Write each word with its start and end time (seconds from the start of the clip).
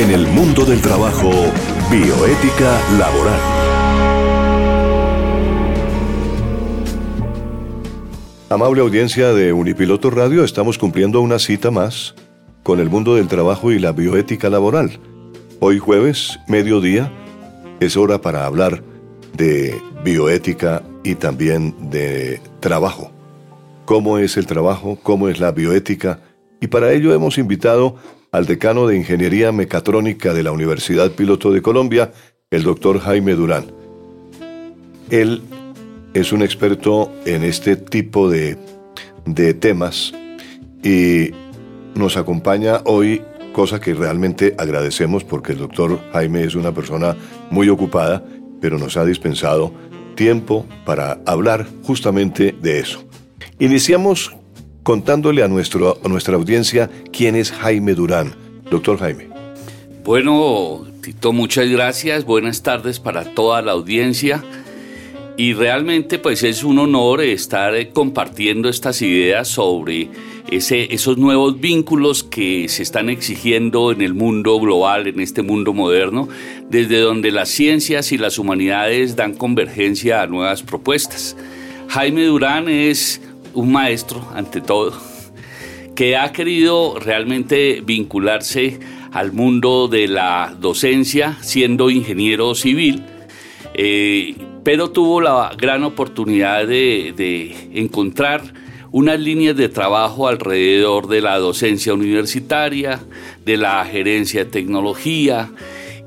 En 0.00 0.10
el 0.10 0.26
mundo 0.28 0.64
del 0.64 0.80
trabajo, 0.80 1.30
bioética 1.90 2.80
laboral. 2.98 3.40
Amable 8.48 8.80
audiencia 8.80 9.34
de 9.34 9.52
Unipiloto 9.52 10.08
Radio, 10.08 10.42
estamos 10.42 10.78
cumpliendo 10.78 11.20
una 11.20 11.38
cita 11.38 11.70
más 11.70 12.14
con 12.62 12.80
el 12.80 12.88
mundo 12.88 13.16
del 13.16 13.28
trabajo 13.28 13.72
y 13.72 13.78
la 13.78 13.92
bioética 13.92 14.48
laboral. 14.48 14.98
Hoy 15.58 15.78
jueves, 15.78 16.40
mediodía, 16.48 17.12
es 17.78 17.98
hora 17.98 18.22
para 18.22 18.46
hablar 18.46 18.82
de 19.36 19.78
bioética 20.02 20.82
y 21.04 21.16
también 21.16 21.90
de 21.90 22.40
trabajo. 22.60 23.12
¿Cómo 23.84 24.16
es 24.16 24.38
el 24.38 24.46
trabajo? 24.46 24.98
¿Cómo 25.02 25.28
es 25.28 25.40
la 25.40 25.52
bioética? 25.52 26.20
Y 26.58 26.68
para 26.68 26.90
ello 26.90 27.12
hemos 27.12 27.36
invitado 27.36 27.96
al 28.32 28.46
decano 28.46 28.86
de 28.86 28.96
Ingeniería 28.96 29.52
Mecatrónica 29.52 30.32
de 30.32 30.42
la 30.42 30.52
Universidad 30.52 31.10
Piloto 31.12 31.52
de 31.52 31.62
Colombia, 31.62 32.12
el 32.50 32.62
doctor 32.62 33.00
Jaime 33.00 33.34
Durán. 33.34 33.66
Él 35.10 35.42
es 36.14 36.32
un 36.32 36.42
experto 36.42 37.12
en 37.24 37.42
este 37.42 37.76
tipo 37.76 38.30
de, 38.30 38.56
de 39.26 39.54
temas 39.54 40.12
y 40.82 41.30
nos 41.94 42.16
acompaña 42.16 42.82
hoy, 42.84 43.22
cosa 43.52 43.80
que 43.80 43.94
realmente 43.94 44.54
agradecemos 44.58 45.24
porque 45.24 45.52
el 45.52 45.58
doctor 45.58 46.00
Jaime 46.12 46.44
es 46.44 46.54
una 46.54 46.72
persona 46.72 47.16
muy 47.50 47.68
ocupada, 47.68 48.24
pero 48.60 48.78
nos 48.78 48.96
ha 48.96 49.04
dispensado 49.04 49.72
tiempo 50.14 50.66
para 50.84 51.20
hablar 51.26 51.66
justamente 51.82 52.54
de 52.60 52.80
eso. 52.80 53.04
Iniciamos 53.58 54.36
contándole 54.90 55.44
a, 55.44 55.46
nuestro, 55.46 56.00
a 56.04 56.08
nuestra 56.08 56.34
audiencia 56.34 56.90
quién 57.12 57.36
es 57.36 57.52
Jaime 57.52 57.94
Durán. 57.94 58.34
Doctor 58.72 58.98
Jaime. 58.98 59.28
Bueno, 60.02 60.84
Tito, 61.00 61.32
muchas 61.32 61.68
gracias. 61.68 62.24
Buenas 62.24 62.64
tardes 62.64 62.98
para 62.98 63.22
toda 63.22 63.62
la 63.62 63.70
audiencia. 63.70 64.42
Y 65.36 65.52
realmente 65.52 66.18
pues 66.18 66.42
es 66.42 66.64
un 66.64 66.80
honor 66.80 67.20
estar 67.20 67.72
compartiendo 67.92 68.68
estas 68.68 69.00
ideas 69.00 69.46
sobre 69.46 70.08
ese, 70.50 70.92
esos 70.92 71.18
nuevos 71.18 71.60
vínculos 71.60 72.24
que 72.24 72.68
se 72.68 72.82
están 72.82 73.10
exigiendo 73.10 73.92
en 73.92 74.02
el 74.02 74.14
mundo 74.14 74.58
global, 74.58 75.06
en 75.06 75.20
este 75.20 75.42
mundo 75.42 75.72
moderno, 75.72 76.28
desde 76.68 76.98
donde 76.98 77.30
las 77.30 77.48
ciencias 77.48 78.10
y 78.10 78.18
las 78.18 78.40
humanidades 78.40 79.14
dan 79.14 79.34
convergencia 79.34 80.20
a 80.20 80.26
nuevas 80.26 80.64
propuestas. 80.64 81.36
Jaime 81.86 82.24
Durán 82.24 82.68
es 82.68 83.20
un 83.54 83.72
maestro, 83.72 84.26
ante 84.34 84.60
todo, 84.60 84.92
que 85.94 86.16
ha 86.16 86.32
querido 86.32 86.98
realmente 86.98 87.82
vincularse 87.84 88.80
al 89.12 89.32
mundo 89.32 89.88
de 89.88 90.08
la 90.08 90.54
docencia 90.58 91.36
siendo 91.40 91.90
ingeniero 91.90 92.54
civil, 92.54 93.02
eh, 93.74 94.34
pero 94.64 94.90
tuvo 94.90 95.20
la 95.20 95.52
gran 95.56 95.84
oportunidad 95.84 96.66
de, 96.66 97.54
encontrar 97.74 98.42
unas 98.92 99.20
líneas 99.20 99.56
de 99.56 99.68
trabajo 99.68 100.26
alrededor 100.26 101.06
de 101.06 101.20
la 101.20 101.38
docencia 101.38 101.94
universitaria, 101.94 103.00
de 103.44 103.56
la 103.56 103.84
gerencia 103.84 104.44
de 104.44 104.50
tecnología 104.50 105.50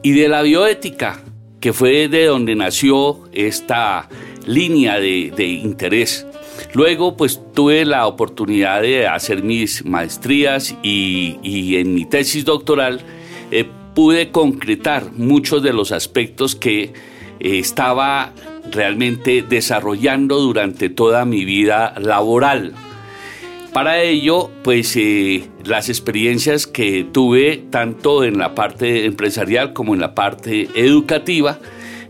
y 0.02 0.11
de 0.11 0.28
la 0.28 0.41
bioética, 0.41 1.22
que 1.61 1.72
fue 1.72 2.09
de 2.09 2.25
donde 2.25 2.55
nació 2.55 3.22
esta 3.31 4.09
línea 4.45 5.00
de 5.00 5.45
interés. 5.45 6.25
Luego, 6.73 7.16
pues 7.16 7.39
tuve 7.53 7.85
la 7.85 8.07
oportunidad 8.07 8.81
de 8.81 9.07
hacer 9.07 9.43
mis 9.43 9.85
maestrías 9.85 10.75
y, 10.81 11.75
en 11.75 11.93
mi 11.93 12.05
tesis 12.05 12.45
doctoral 12.45 13.02
eh, 13.52 13.66
pude 13.93 14.31
concretar 14.31 15.11
muchos 15.13 15.61
de 15.61 15.71
los 15.71 15.91
aspectos 15.91 16.55
que 16.55 16.81
eh, 16.83 16.94
estaba 17.39 18.33
realmente 18.71 19.44
desarrollando 19.44 20.39
durante 20.39 20.89
toda 20.89 21.25
mi 21.25 21.45
vida 21.45 21.94
laboral. 22.00 22.73
Para 23.72 24.01
ello, 24.01 24.50
pues 24.63 24.95
eh, 24.95 25.44
las 25.66 25.89
experiencias 25.89 26.66
que 26.66 27.06
tuve 27.12 27.57
tanto 27.69 28.23
en 28.23 28.38
la 28.39 28.56
parte 28.56 29.06
empresarial 29.06 29.73
como 29.73 29.94
en 29.94 30.00
la 30.00 30.16
parte 30.16 30.69
educativa, 30.75 31.59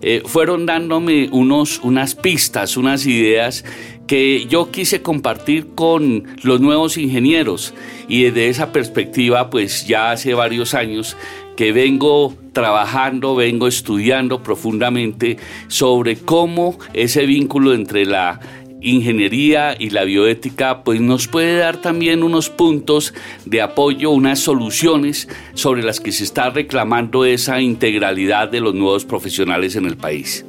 eh, 0.04 0.22
fueron 0.26 0.66
dándome 0.66 1.30
unos, 1.32 1.80
unas 1.80 2.14
pistas, 2.14 2.76
unas 2.76 3.06
ideas 3.06 3.64
que 4.06 4.46
yo 4.48 4.70
quise 4.70 5.02
compartir 5.02 5.68
con 5.76 6.26
los 6.44 6.60
nuevos 6.60 6.98
ingenieros. 6.98 7.74
Y 8.10 8.24
desde 8.24 8.50
esa 8.50 8.74
perspectiva 8.74 9.50
pues 9.50 9.88
ya 9.88 10.12
hace 10.12 10.34
varios 10.34 10.74
años 10.74 11.16
que 11.56 11.72
vengo 11.72 12.36
trabajando, 12.52 13.36
vengo 13.36 13.68
estudiando 13.68 14.44
profundamente 14.44 15.38
sobre 15.68 16.18
cómo 16.18 16.78
ese 16.94 17.26
vínculo 17.26 17.74
entre 17.74 18.06
la 18.06 18.40
ingeniería 18.84 19.76
y 19.78 19.90
la 19.90 20.04
bioética 20.04 20.84
pues 20.84 21.02
nos 21.02 21.28
puede 21.28 21.58
dar 21.58 21.78
también 21.78 22.22
unos 22.22 22.50
puntos 22.50 23.14
de 23.46 23.62
apoyo, 23.62 24.12
unas 24.12 24.40
soluciones 24.40 25.28
sobre 25.54 25.82
las 25.82 26.00
que 26.00 26.12
se 26.12 26.24
está 26.24 26.50
reclamando 26.50 27.26
esa 27.26 27.62
integralidad 27.62 28.50
de 28.50 28.60
los 28.60 28.76
nuevos 28.76 29.06
profesionales 29.06 29.76
en 29.76 29.86
el 29.86 29.98
país. 29.98 30.46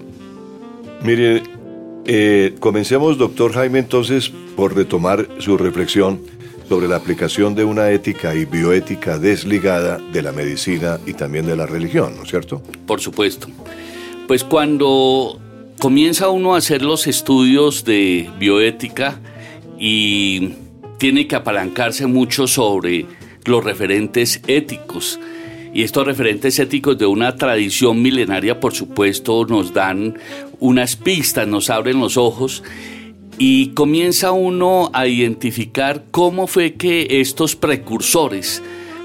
Mire, 1.03 1.43
eh, 2.07 2.55
comencemos, 2.61 3.19
doctor 3.19 3.53
Jaime, 3.53 3.79
entonces 3.79 4.31
por 4.57 4.75
retomar 4.75 5.27
su 5.39 5.57
reflexión 5.57 6.21
sobre 6.69 6.89
la 6.89 6.97
aplicación 6.97 7.55
de 7.55 7.65
una 7.65 7.91
ética 7.91 8.35
y 8.35 8.45
bioética 8.45 9.19
desligada 9.19 9.99
de 10.13 10.23
la 10.23 10.33
medicina 10.33 10.99
y 11.07 11.13
también 11.13 11.47
de 11.47 11.57
la 11.57 11.67
religión, 11.67 12.17
¿no 12.17 12.23
es 12.23 12.31
cierto? 12.31 12.63
Por 12.87 13.01
supuesto. 13.01 13.49
Pues 14.27 14.45
cuando 14.45 15.39
comienza 15.85 16.31
uno 16.31 16.55
a 16.55 16.57
hacer 16.57 16.81
los 16.81 17.07
estudios 17.07 17.85
de 17.85 18.31
bioética 18.39 19.21
y 19.79 20.53
tiene 20.97 21.29
que 21.29 21.37
apalancarse 21.37 22.07
mucho 22.07 22.47
sobre 22.47 23.05
los 23.45 23.63
referentes 23.63 24.41
éticos. 24.47 25.21
Y 25.75 25.83
estos 25.83 26.07
referentes 26.07 26.59
éticos 26.59 26.97
de 26.97 27.05
una 27.05 27.37
tradición 27.37 28.01
milenaria, 28.01 28.61
por 28.61 28.73
supuesto, 28.73 29.45
nos 29.45 29.75
dan 29.75 30.19
unas 30.59 30.97
pistas, 30.97 31.47
nos 31.47 31.69
abren 31.69 32.01
los 32.01 32.17
ojos 32.17 32.63
y 33.37 33.75
comienza 33.75 34.33
uno 34.33 34.91
a 34.95 35.07
identificar 35.07 36.05
cómo 36.11 36.47
fue 36.47 36.77
que 36.77 37.21
estos 37.21 37.57
precursores 37.57 38.63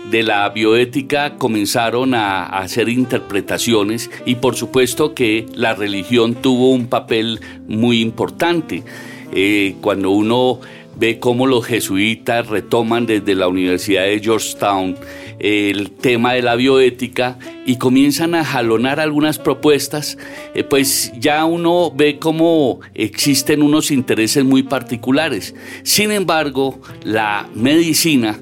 de 0.09 0.23
la 0.23 0.49
bioética 0.49 1.35
comenzaron 1.37 2.13
a, 2.13 2.45
hacer 2.45 2.89
interpretaciones 2.89 4.09
y 4.25 4.35
por 4.35 4.55
supuesto 4.55 5.13
que 5.13 5.45
la 5.53 5.75
religión 5.75 6.35
tuvo 6.35 6.71
un 6.71 6.87
papel 6.87 7.39
muy 7.67 8.01
importante. 8.01 8.83
Eh, 9.31 9.75
cuando 9.81 10.09
uno 10.09 10.59
ve 10.95 11.19
cómo 11.19 11.47
los 11.47 11.65
jesuitas 11.65 12.47
retoman 12.47 13.05
desde 13.05 13.35
la 13.35 13.47
Universidad 13.47 14.03
de 14.03 14.19
Georgetown 14.19 14.97
el 15.39 15.91
tema 15.91 16.33
de 16.33 16.41
la 16.41 16.55
bioética 16.55 17.37
y 17.65 17.77
comienzan 17.77 18.35
a 18.35 18.43
jalonar 18.43 18.99
algunas 18.99 19.39
propuestas, 19.39 20.17
eh, 20.53 20.63
pues 20.63 21.13
ya 21.17 21.45
uno 21.45 21.91
ve 21.95 22.19
cómo 22.19 22.81
existen 22.93 23.61
unos 23.61 23.91
intereses 23.91 24.43
muy 24.43 24.63
particulares. 24.63 25.55
Sin 25.83 26.11
embargo, 26.11 26.81
la 27.03 27.47
medicina 27.55 28.39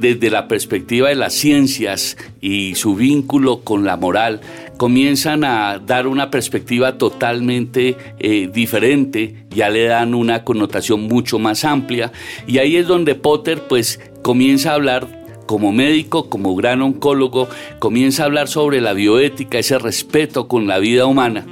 desde 0.00 0.30
la 0.30 0.48
perspectiva 0.48 1.08
de 1.08 1.14
las 1.14 1.34
ciencias 1.34 2.16
y 2.40 2.74
su 2.74 2.94
vínculo 2.94 3.60
con 3.60 3.84
la 3.84 3.96
moral, 3.96 4.40
comienzan 4.76 5.44
a 5.44 5.78
dar 5.78 6.06
una 6.06 6.30
perspectiva 6.30 6.98
totalmente 6.98 7.96
eh, 8.18 8.50
diferente, 8.52 9.46
ya 9.50 9.70
le 9.70 9.84
dan 9.84 10.14
una 10.14 10.44
connotación 10.44 11.02
mucho 11.02 11.38
más 11.38 11.64
amplia 11.64 12.12
y 12.46 12.58
ahí 12.58 12.76
es 12.76 12.86
donde 12.86 13.14
Potter 13.14 13.62
pues 13.68 14.00
comienza 14.22 14.72
a 14.72 14.74
hablar 14.74 15.16
como 15.46 15.72
médico, 15.72 16.28
como 16.28 16.54
gran 16.56 16.82
oncólogo, 16.82 17.48
comienza 17.78 18.22
a 18.22 18.26
hablar 18.26 18.48
sobre 18.48 18.80
la 18.80 18.92
bioética, 18.92 19.58
ese 19.58 19.78
respeto 19.78 20.48
con 20.48 20.66
la 20.66 20.78
vida 20.78 21.06
humana. 21.06 21.46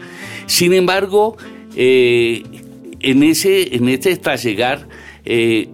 Sin 0.47 0.73
embargo, 0.73 1.37
eh, 1.77 2.43
en, 3.01 3.23
ese, 3.23 3.77
en 3.77 3.89
este 3.89 4.17
trasegar, 4.17 4.89
eh, 5.25 5.69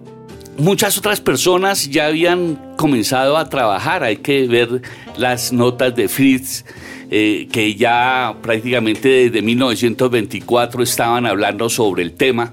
muchas 0.60 0.98
otras 0.98 1.20
personas 1.20 1.90
ya 1.90 2.06
habían 2.06 2.74
comenzado 2.76 3.36
a 3.36 3.48
trabajar. 3.48 4.04
Hay 4.04 4.18
que 4.18 4.46
ver 4.46 4.82
las 5.16 5.52
notas 5.52 5.94
de 5.96 6.08
Fritz, 6.08 6.64
eh, 7.10 7.48
que 7.50 7.74
ya 7.74 8.36
prácticamente 8.42 9.08
desde 9.08 9.42
1924 9.42 10.82
estaban 10.82 11.26
hablando 11.26 11.68
sobre 11.68 12.02
el 12.02 12.12
tema. 12.12 12.52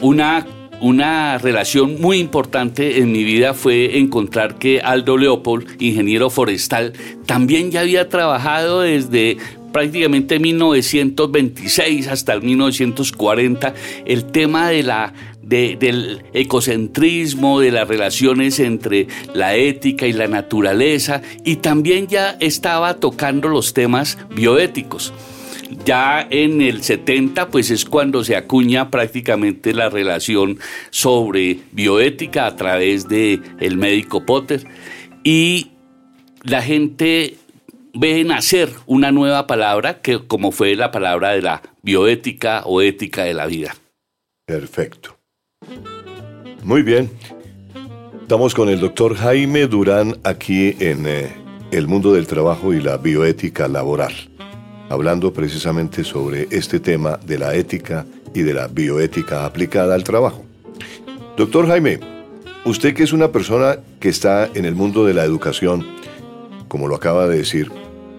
Una, 0.00 0.46
una 0.80 1.38
relación 1.38 2.00
muy 2.00 2.18
importante 2.18 2.98
en 2.98 3.12
mi 3.12 3.24
vida 3.24 3.54
fue 3.54 3.98
encontrar 3.98 4.56
que 4.56 4.80
Aldo 4.80 5.16
Leopold, 5.16 5.80
ingeniero 5.80 6.30
forestal, 6.30 6.92
también 7.26 7.70
ya 7.70 7.80
había 7.80 8.08
trabajado 8.08 8.80
desde 8.80 9.38
prácticamente 9.72 10.38
1926 10.38 12.08
hasta 12.08 12.32
el 12.32 12.42
1940, 12.42 13.74
el 14.04 14.24
tema 14.26 14.68
de 14.68 14.82
la 14.82 15.12
del 15.42 16.22
ecocentrismo, 16.32 17.58
de 17.58 17.72
las 17.72 17.88
relaciones 17.88 18.60
entre 18.60 19.08
la 19.34 19.56
ética 19.56 20.06
y 20.06 20.12
la 20.12 20.28
naturaleza, 20.28 21.22
y 21.44 21.56
también 21.56 22.06
ya 22.06 22.36
estaba 22.38 22.94
tocando 22.94 23.48
los 23.48 23.74
temas 23.74 24.16
bioéticos. 24.32 25.12
Ya 25.84 26.26
en 26.30 26.60
el 26.60 26.82
70 26.82 27.48
pues 27.48 27.70
es 27.70 27.84
cuando 27.84 28.22
se 28.22 28.36
acuña 28.36 28.90
prácticamente 28.90 29.72
la 29.72 29.88
relación 29.88 30.58
sobre 30.90 31.58
bioética 31.72 32.46
a 32.46 32.56
través 32.56 33.08
de 33.08 33.40
el 33.60 33.76
médico 33.76 34.24
Potter 34.24 34.64
y 35.24 35.68
la 36.42 36.62
gente 36.62 37.36
ve 37.94 38.24
nacer 38.24 38.70
una 38.86 39.12
nueva 39.12 39.46
palabra 39.46 40.00
que 40.00 40.26
como 40.26 40.52
fue 40.52 40.74
la 40.76 40.90
palabra 40.90 41.30
de 41.30 41.42
la 41.42 41.62
bioética 41.82 42.62
o 42.64 42.82
ética 42.82 43.24
de 43.24 43.34
la 43.34 43.46
vida. 43.46 43.74
Perfecto. 44.46 45.16
Muy 46.62 46.82
bien. 46.82 47.10
Estamos 48.22 48.54
con 48.54 48.68
el 48.68 48.78
doctor 48.78 49.16
Jaime 49.16 49.66
Durán 49.66 50.16
aquí 50.22 50.76
en 50.78 51.06
eh, 51.06 51.32
El 51.72 51.88
Mundo 51.88 52.12
del 52.12 52.26
Trabajo 52.26 52.72
y 52.72 52.80
la 52.80 52.96
Bioética 52.96 53.66
Laboral, 53.66 54.12
hablando 54.88 55.32
precisamente 55.32 56.04
sobre 56.04 56.46
este 56.50 56.78
tema 56.78 57.18
de 57.26 57.38
la 57.38 57.54
ética 57.54 58.06
y 58.34 58.42
de 58.42 58.54
la 58.54 58.68
bioética 58.68 59.44
aplicada 59.44 59.94
al 59.94 60.04
trabajo. 60.04 60.44
Doctor 61.36 61.66
Jaime, 61.66 61.98
usted 62.64 62.94
que 62.94 63.02
es 63.02 63.12
una 63.12 63.32
persona 63.32 63.78
que 63.98 64.08
está 64.08 64.48
en 64.54 64.64
el 64.64 64.74
mundo 64.74 65.04
de 65.04 65.14
la 65.14 65.24
educación, 65.24 65.84
como 66.70 66.86
lo 66.86 66.94
acaba 66.94 67.26
de 67.26 67.38
decir, 67.38 67.68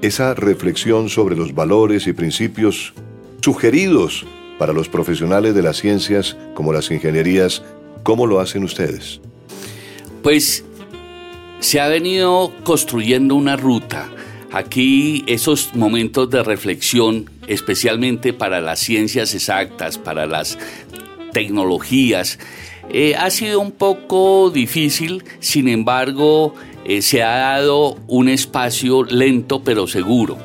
esa 0.01 0.33
reflexión 0.33 1.07
sobre 1.07 1.37
los 1.37 1.55
valores 1.55 2.05
y 2.05 2.11
principios 2.11 2.93
sugeridos 3.41 4.25
para 4.59 4.73
los 4.73 4.89
profesionales 4.89 5.55
de 5.55 5.61
las 5.61 5.77
ciencias 5.77 6.35
como 6.53 6.73
las 6.73 6.91
ingenierías, 6.91 7.63
¿cómo 8.03 8.27
lo 8.27 8.41
hacen 8.41 8.65
ustedes? 8.65 9.21
Pues 10.21 10.65
se 11.61 11.79
ha 11.79 11.87
venido 11.87 12.51
construyendo 12.63 13.35
una 13.35 13.55
ruta. 13.55 14.09
Aquí 14.51 15.23
esos 15.27 15.73
momentos 15.73 16.29
de 16.29 16.43
reflexión, 16.43 17.29
especialmente 17.47 18.33
para 18.33 18.59
las 18.59 18.81
ciencias 18.81 19.33
exactas, 19.33 19.97
para 19.97 20.25
las 20.25 20.57
tecnologías, 21.31 22.37
eh, 22.89 23.15
ha 23.15 23.29
sido 23.29 23.61
un 23.61 23.71
poco 23.71 24.51
difícil, 24.51 25.23
sin 25.39 25.69
embargo, 25.69 26.53
eh, 26.85 27.01
se 27.01 27.23
ha 27.23 27.37
dado 27.37 27.97
un 28.07 28.29
espacio 28.29 29.03
lento 29.03 29.63
pero 29.63 29.87
seguro. 29.87 30.37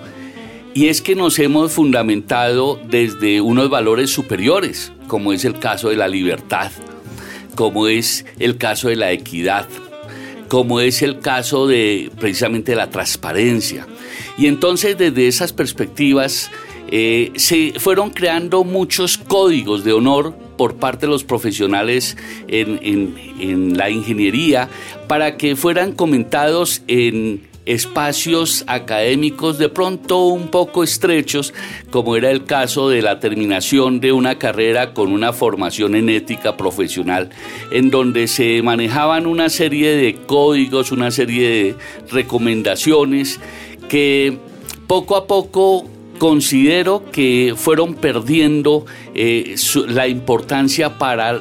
Y 0.75 0.88
es 0.88 1.00
que 1.00 1.17
nos 1.17 1.38
hemos 1.38 1.73
fundamentado 1.73 2.79
desde 2.88 3.41
unos 3.41 3.71
valores 3.71 4.11
superiores, 4.11 4.93
como 5.06 5.33
es 5.33 5.44
el 5.44 5.59
caso 5.59 5.88
de 5.88 5.97
la 5.97 6.06
libertad, 6.06 6.71
como 7.55 7.88
es 7.88 8.27
el 8.38 8.59
caso 8.59 8.88
de 8.88 8.97
la 8.97 9.11
equidad, 9.12 9.67
como 10.49 10.81
es 10.81 11.00
el 11.00 11.21
caso 11.21 11.67
de 11.67 12.11
precisamente 12.21 12.75
la 12.75 12.91
transparencia. 12.91 13.87
Y 14.37 14.49
entonces 14.49 14.99
desde 14.99 15.29
esas 15.29 15.55
perspectivas 15.55 16.50
eh, 16.88 17.33
se 17.37 17.73
fueron 17.79 18.11
creando 18.11 18.62
muchos 18.62 19.17
códigos 19.17 19.83
de 19.83 19.94
honor 19.94 20.37
por 20.56 20.76
parte 20.76 21.06
de 21.06 21.12
los 21.12 21.25
profesionales 21.25 22.17
en, 22.49 23.76
la 23.76 23.91
ingeniería 23.91 24.69
para 25.08 25.37
que 25.37 25.56
fueran 25.56 25.93
comentados 25.93 26.82
en 26.88 27.47
espacios 27.67 28.64
académicos 28.69 29.58
de 29.58 29.69
pronto 29.69 30.26
un 30.26 30.49
poco 30.49 30.85
estrechos, 30.85 31.53
como 31.91 32.17
era 32.17 32.31
el 32.31 32.44
caso 32.44 32.88
de 32.88 33.03
la 33.03 33.19
terminación 33.19 33.99
de 34.00 34.12
una 34.12 34.38
carrera 34.38 34.94
con 34.94 35.12
una 35.12 35.32
formación 35.32 35.97
en 35.97 36.08
ética 36.08 36.56
profesional, 36.56 37.31
en 37.73 37.91
donde 37.91 38.29
se 38.29 38.62
manejaban 38.62 39.26
una 39.26 39.49
serie 39.49 39.97
de 39.97 40.14
códigos, 40.14 40.93
una 40.93 41.11
serie 41.11 41.49
de 41.49 41.75
recomendaciones 42.12 43.41
que 43.88 44.38
poco 44.87 45.17
a 45.17 45.26
poco 45.26 45.88
considero 46.19 47.05
que 47.11 47.55
fueron 47.57 47.95
perdiendo 47.95 48.87
eh, 49.15 49.57
la 49.89 50.09
importancia 50.09 50.99
para 50.99 51.41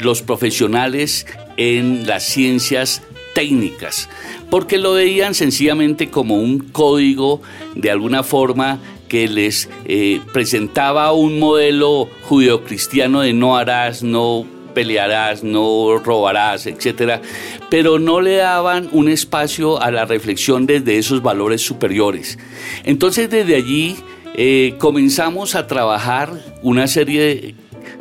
los 0.00 0.22
profesionales 0.22 1.26
en 1.56 2.06
las 2.06 2.24
ciencias 2.24 3.02
técnicas, 3.34 4.08
porque 4.50 4.78
lo 4.78 4.94
veían 4.94 5.34
sencillamente 5.34 6.08
como 6.08 6.36
un 6.36 6.58
código 6.58 7.42
de 7.74 7.90
alguna 7.90 8.22
forma 8.22 8.80
que 9.08 9.28
les 9.28 9.68
eh, 9.84 10.20
presentaba 10.32 11.12
un 11.12 11.38
modelo 11.38 12.08
judeocristiano 12.22 13.20
de 13.20 13.32
no 13.32 13.56
harás, 13.56 14.02
no 14.02 14.46
pelearás, 14.74 15.42
no 15.42 15.98
robarás, 16.04 16.66
etcétera, 16.66 17.22
pero 17.70 17.98
no 17.98 18.20
le 18.20 18.36
daban 18.36 18.88
un 18.92 19.08
espacio 19.08 19.80
a 19.80 19.90
la 19.90 20.04
reflexión 20.04 20.66
desde 20.66 20.98
esos 20.98 21.22
valores 21.22 21.62
superiores. 21.62 22.38
Entonces, 22.84 23.30
desde 23.30 23.54
allí 23.54 23.96
eh, 24.36 24.74
comenzamos 24.78 25.54
a 25.54 25.66
trabajar 25.66 26.30
una 26.62 26.86
serie 26.88 27.54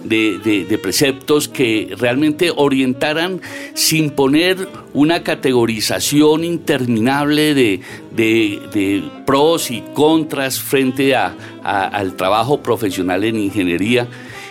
de, 0.03 0.79
preceptos 0.83 1.47
que 1.47 1.95
realmente 1.97 2.51
orientaran 2.53 3.41
sin 3.73 4.09
poner 4.09 4.67
una 4.93 5.23
categorización 5.23 6.43
interminable 6.43 7.53
de, 7.55 9.03
pros 9.25 9.71
y 9.71 9.81
contras 9.93 10.59
frente 10.59 11.15
al 11.15 12.15
trabajo 12.17 12.61
profesional 12.61 13.23
en 13.23 13.39
ingeniería. 13.39 14.07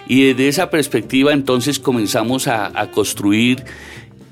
Y 0.09 0.25
desde 0.25 0.49
esa 0.49 0.71
perspectiva 0.71 1.33
entonces 1.33 1.79
comenzamos 1.79 2.49
a, 2.49 2.79
a 2.79 2.91
construir 2.91 3.63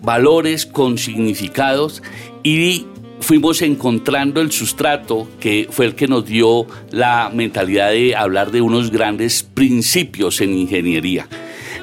valores 0.00 0.66
con 0.66 0.98
significados 0.98 2.02
y 2.42 2.86
fuimos 3.22 3.62
encontrando 3.62 4.40
el 4.40 4.52
sustrato 4.52 5.28
que 5.40 5.68
fue 5.70 5.86
el 5.86 5.94
que 5.94 6.08
nos 6.08 6.26
dio 6.26 6.66
la 6.90 7.30
mentalidad 7.32 7.90
de 7.90 8.14
hablar 8.14 8.50
de 8.50 8.60
unos 8.60 8.90
grandes 8.90 9.42
principios 9.42 10.40
en 10.40 10.56
ingeniería. 10.56 11.28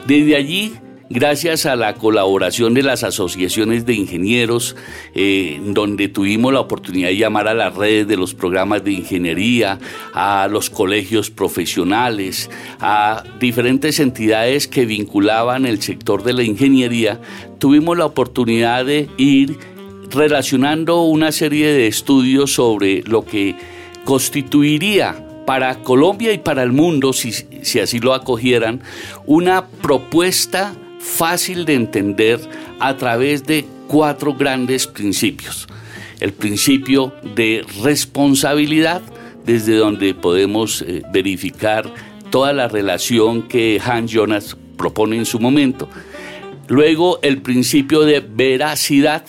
Desde 0.06 0.36
allí 0.36 0.74
gracias 1.10 1.66
a 1.66 1.76
la 1.76 1.96
colaboración 1.96 2.74
de 2.74 2.84
las 2.84 3.04
asociaciones 3.04 3.86
de 3.86 3.96
ingenieros, 3.96 4.76
eh, 5.16 5.60
donde 5.66 6.08
tuvimos 6.08 6.54
la 6.54 6.60
oportunidad 6.60 7.10
de 7.10 7.18
llamar 7.18 7.48
a 7.48 7.54
las 7.54 7.76
redes 7.76 8.08
de 8.08 8.16
los 8.16 8.36
programas 8.36 8.84
de 8.84 8.92
ingeniería, 8.92 9.80
a 10.14 10.48
los 10.50 10.70
colegios 10.70 11.32
profesionales, 11.32 12.50
a 12.80 13.24
diferentes 13.40 14.00
entidades 14.00 14.68
que 14.68 14.86
vinculaban 14.86 15.66
el 15.66 15.82
sector 15.82 16.24
de 16.24 16.34
la 16.34 16.44
ingeniería, 16.44 17.20
tuvimos 17.58 17.98
la 17.98 18.06
oportunidad 18.06 18.86
de 18.86 19.10
ir 19.18 19.58
relacionando 20.12 21.04
una 21.04 21.32
serie 21.32 21.72
de 21.72 21.88
estudios 21.88 22.54
sobre 22.54 23.04
lo 23.04 23.26
que 23.26 23.56
constituiría 24.06 25.26
para 25.45 25.80
Colombia 25.81 26.31
y 26.31 26.38
para 26.38 26.64
el 26.64 26.72
mundo, 26.72 27.14
si, 27.14 27.31
si 27.31 27.80
así 27.80 28.00
lo 28.00 28.14
acogieran, 28.14 28.81
una 29.26 29.66
propuesta 29.68 30.76
fácil 31.00 31.66
de 31.66 31.74
entender 31.74 32.40
a 32.80 32.98
través 32.98 33.45
de 33.45 33.66
cuatro 33.88 34.36
grandes 34.36 34.88
principios. 34.88 35.68
El 36.19 36.33
principio 36.33 37.14
de 37.36 37.66
responsabilidad, 37.81 39.02
desde 39.45 39.76
donde 39.76 40.14
podemos 40.14 40.81
eh, 40.81 41.02
verificar 41.12 41.92
toda 42.30 42.54
la 42.54 42.68
relación 42.68 43.48
que 43.48 43.81
Hans 43.83 44.12
Jonas 44.12 44.57
propone 44.78 45.18
en 45.18 45.26
su 45.26 45.40
momento. 45.40 45.90
Luego 46.68 47.19
el 47.24 47.42
principio 47.42 48.02
de 48.02 48.19
veracidad, 48.19 49.24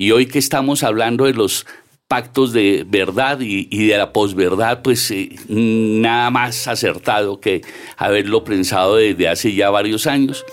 y 0.00 0.12
hoy 0.12 0.24
que 0.24 0.38
estamos 0.38 0.82
hablando 0.82 1.26
de 1.26 1.34
los 1.34 1.66
pactos 2.08 2.54
de 2.54 2.86
verdad 2.88 3.38
y, 3.42 3.86
de 3.86 3.98
la 3.98 4.14
posverdad, 4.14 4.80
pues 4.80 5.10
eh, 5.10 5.36
nada 5.46 6.30
más 6.30 6.68
acertado 6.68 7.38
que 7.38 7.60
haberlo 7.98 8.42
pensado 8.42 8.96
desde 8.96 9.28
hace 9.28 9.54
ya 9.54 9.68
varios 9.68 10.06
años. 10.06 10.46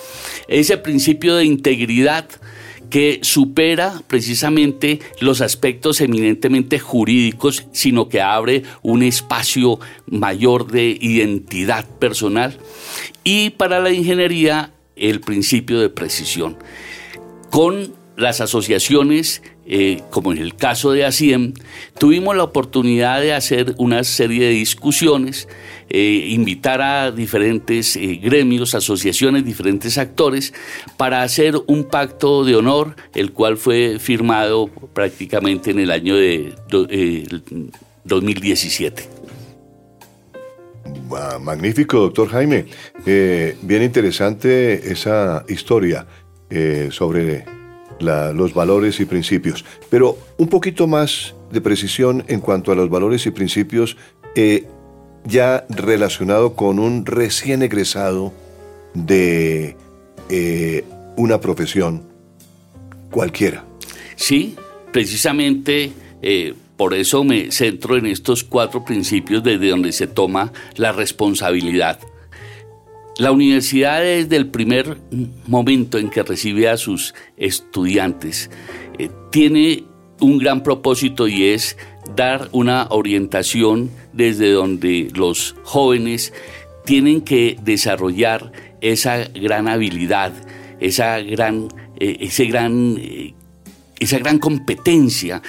Ese 0.49 0.77
principio 0.77 1.37
de 1.37 1.45
integridad 1.45 2.27
que 2.89 3.19
supera 3.21 4.01
precisamente 4.07 4.99
los 5.21 5.39
aspectos 5.39 6.01
eminentemente 6.01 6.77
jurídicos, 6.77 7.67
sino 7.71 8.09
que 8.09 8.19
abre 8.19 8.63
un 8.81 9.01
espacio 9.01 9.79
mayor 10.07 10.69
de 10.69 10.89
identidad 10.99 11.87
personal. 11.99 12.57
Y 13.23 13.51
para 13.51 13.79
la 13.79 13.93
ingeniería, 13.93 14.73
el 14.97 15.21
principio 15.21 15.79
de 15.79 15.87
precisión. 15.87 16.57
Con 17.49 17.96
las 18.17 18.41
asociaciones, 18.41 19.43
eh, 19.67 20.01
como 20.09 20.31
en 20.31 20.39
el 20.39 20.55
caso 20.55 20.91
de 20.91 21.05
ASIEM, 21.05 21.53
tuvimos 21.99 22.35
la 22.35 22.43
oportunidad 22.43 23.21
de 23.21 23.33
hacer 23.33 23.75
una 23.77 24.03
serie 24.03 24.47
de 24.47 24.51
discusiones, 24.51 25.47
eh, 25.89 26.27
invitar 26.31 26.81
a 26.81 27.11
diferentes 27.11 27.95
eh, 27.95 28.19
gremios, 28.21 28.73
asociaciones, 28.73 29.45
diferentes 29.45 29.99
actores, 29.99 30.53
para 30.97 31.21
hacer 31.21 31.55
un 31.67 31.83
pacto 31.85 32.43
de 32.43 32.55
honor, 32.55 32.95
el 33.13 33.31
cual 33.33 33.55
fue 33.55 33.99
firmado 33.99 34.67
prácticamente 34.93 35.69
en 35.69 35.79
el 35.79 35.91
año 35.91 36.15
de 36.15 36.55
2017. 38.03 39.09
magnífico, 41.39 41.99
doctor 41.99 42.29
Jaime. 42.29 42.65
Bien 43.05 43.83
interesante 43.83 44.91
esa 44.91 45.45
historia 45.47 46.07
eh, 46.49 46.87
sobre 47.99 48.33
los 48.33 48.53
valores 48.53 48.99
y 48.99 49.05
principios. 49.05 49.65
Pero 49.89 50.17
un 50.37 50.47
poquito 50.47 50.87
más 50.87 51.35
de 51.51 51.61
precisión 51.61 52.23
en 52.27 52.39
cuanto 52.39 52.71
a 52.71 52.75
los 52.75 52.89
valores 52.89 53.25
y 53.25 53.31
principios, 53.31 53.97
eh, 54.35 54.67
ya 55.25 55.65
relacionado 55.69 56.53
con 56.53 56.79
un 56.79 57.05
recién 57.05 57.63
egresado 57.63 58.33
de 58.93 59.75
una 61.15 61.39
profesión 61.39 62.03
cualquiera. 63.11 63.63
Sí, 64.15 64.55
precisamente 64.91 65.93
por 66.77 66.93
eso 66.93 67.23
me 67.23 67.51
centro 67.51 67.97
en 67.97 68.05
estos 68.05 68.43
cuatro 68.43 68.85
principios 68.85 69.43
desde 69.43 69.69
donde 69.69 69.91
se 69.91 70.05
toma 70.05 70.53
la 70.75 70.91
responsabilidad. 70.91 71.99
La 73.17 73.31
universidad 73.31 74.01
desde 74.01 74.35
el 74.35 74.47
primer 74.47 74.97
momento 75.47 75.97
en 75.97 76.09
que 76.09 76.21
recibe 76.21 76.69
a 76.69 76.77
sus 76.77 77.15
estudiantes. 77.35 78.51
Eh, 78.99 79.09
tiene 79.31 79.85
un 80.19 80.37
gran 80.37 80.61
propósito 80.61 81.27
y 81.27 81.45
es 81.45 81.77
dar 82.15 82.49
una 82.51 82.87
orientación 82.89 83.89
desde 84.13 84.51
donde 84.51 85.09
los 85.15 85.55
jóvenes 85.63 86.31
tienen 86.85 87.21
que 87.21 87.57
desarrollar 87.63 88.51
esa 88.81 89.25
gran 89.25 89.67
habilidad, 89.67 90.33
esa 90.79 91.19
gran, 91.19 91.69
eh, 91.99 92.17
ese 92.21 92.45
gran, 92.45 92.97
eh, 92.99 93.33
esa 93.99 94.19
gran 94.19 94.37
competencia 94.37 95.41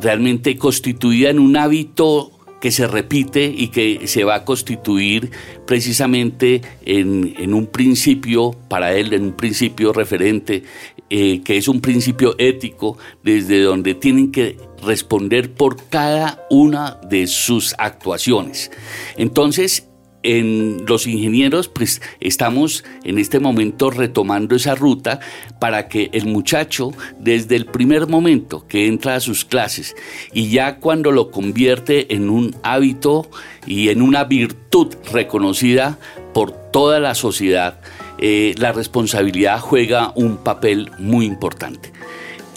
realmente 0.00 0.56
constituida 0.56 1.30
en 1.30 1.40
un 1.40 1.56
hábito 1.56 2.32
que 2.60 2.70
se 2.70 2.86
repite 2.86 3.44
y 3.44 3.68
que 3.68 4.06
se 4.06 4.24
va 4.24 4.36
a 4.36 4.44
constituir 4.44 5.30
precisamente 5.66 6.60
en, 6.84 7.54
un 7.54 7.66
principio 7.66 8.54
para 8.68 8.94
él, 8.94 9.12
en 9.14 9.24
un 9.24 9.32
principio 9.32 9.92
referente, 9.92 10.62
eh, 11.08 11.40
que 11.42 11.56
es 11.56 11.68
un 11.68 11.80
principio 11.80 12.34
ético, 12.38 12.98
desde 13.24 13.62
donde 13.62 13.94
tienen 13.94 14.30
que 14.30 14.56
responder 14.82 15.52
por 15.52 15.88
cada 15.88 16.46
una 16.50 17.00
de 17.08 17.26
sus 17.26 17.74
actuaciones. 17.78 18.70
Entonces, 19.16 19.89
en 20.22 20.84
los 20.86 21.06
ingenieros, 21.06 21.68
pues 21.68 22.02
estamos 22.20 22.84
en 23.04 23.18
este 23.18 23.40
momento 23.40 23.90
retomando 23.90 24.54
esa 24.54 24.74
ruta 24.74 25.20
para 25.58 25.88
que 25.88 26.10
el 26.12 26.26
muchacho, 26.26 26.92
desde 27.18 27.56
el 27.56 27.66
primer 27.66 28.06
momento 28.06 28.66
que 28.66 28.86
entra 28.86 29.14
a 29.14 29.20
sus 29.20 29.44
clases 29.44 29.96
y 30.32 30.50
ya 30.50 30.76
cuando 30.76 31.12
lo 31.12 31.30
convierte 31.30 32.14
en 32.14 32.30
un 32.30 32.54
hábito 32.62 33.28
y 33.66 33.88
en 33.88 34.02
una 34.02 34.24
virtud 34.24 34.94
reconocida 35.12 35.98
por 36.34 36.52
toda 36.52 37.00
la 37.00 37.14
sociedad, 37.14 37.80
eh, 38.18 38.54
la 38.58 38.72
responsabilidad 38.72 39.60
juega 39.60 40.12
un 40.14 40.36
papel 40.36 40.90
muy 40.98 41.24
importante. 41.24 41.92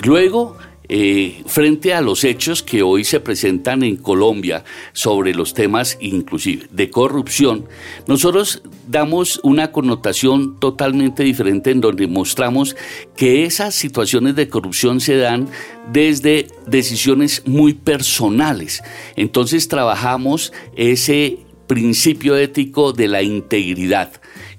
Luego, 0.04 0.58
eh, 0.90 1.44
frente 1.46 1.94
a 1.94 2.02
los 2.02 2.24
hechos 2.24 2.62
que 2.62 2.84
hoy 2.84 3.04
se 3.04 3.20
presentan 3.20 3.84
en 3.84 3.96
Colombia 3.96 4.64
sobre 4.92 5.34
los 5.34 5.54
temas 5.54 5.98
inclusive 6.02 6.68
de 6.72 6.90
corrupción, 6.90 7.66
nosotros 8.08 8.62
damos 8.88 9.40
una 9.44 9.72
connotación 9.72 10.60
totalmente 10.60 11.24
diferente 11.24 11.72
en 11.72 11.82
donde 11.82 12.08
mostramos 12.08 12.76
que 13.16 13.46
esas 13.46 13.76
situaciones 13.76 14.36
de 14.36 14.50
corrupción 14.50 15.00
se 15.00 15.18
dan 15.18 15.48
desde 15.92 16.48
decisiones 16.68 17.44
muy 17.46 17.74
personales. 17.74 18.84
Entonces 19.16 19.68
trabajamos 19.68 20.52
ese 20.76 21.40
principio 21.68 22.36
ético 22.36 22.94
de 22.94 23.08
la 23.08 23.24
integridad 23.24 24.12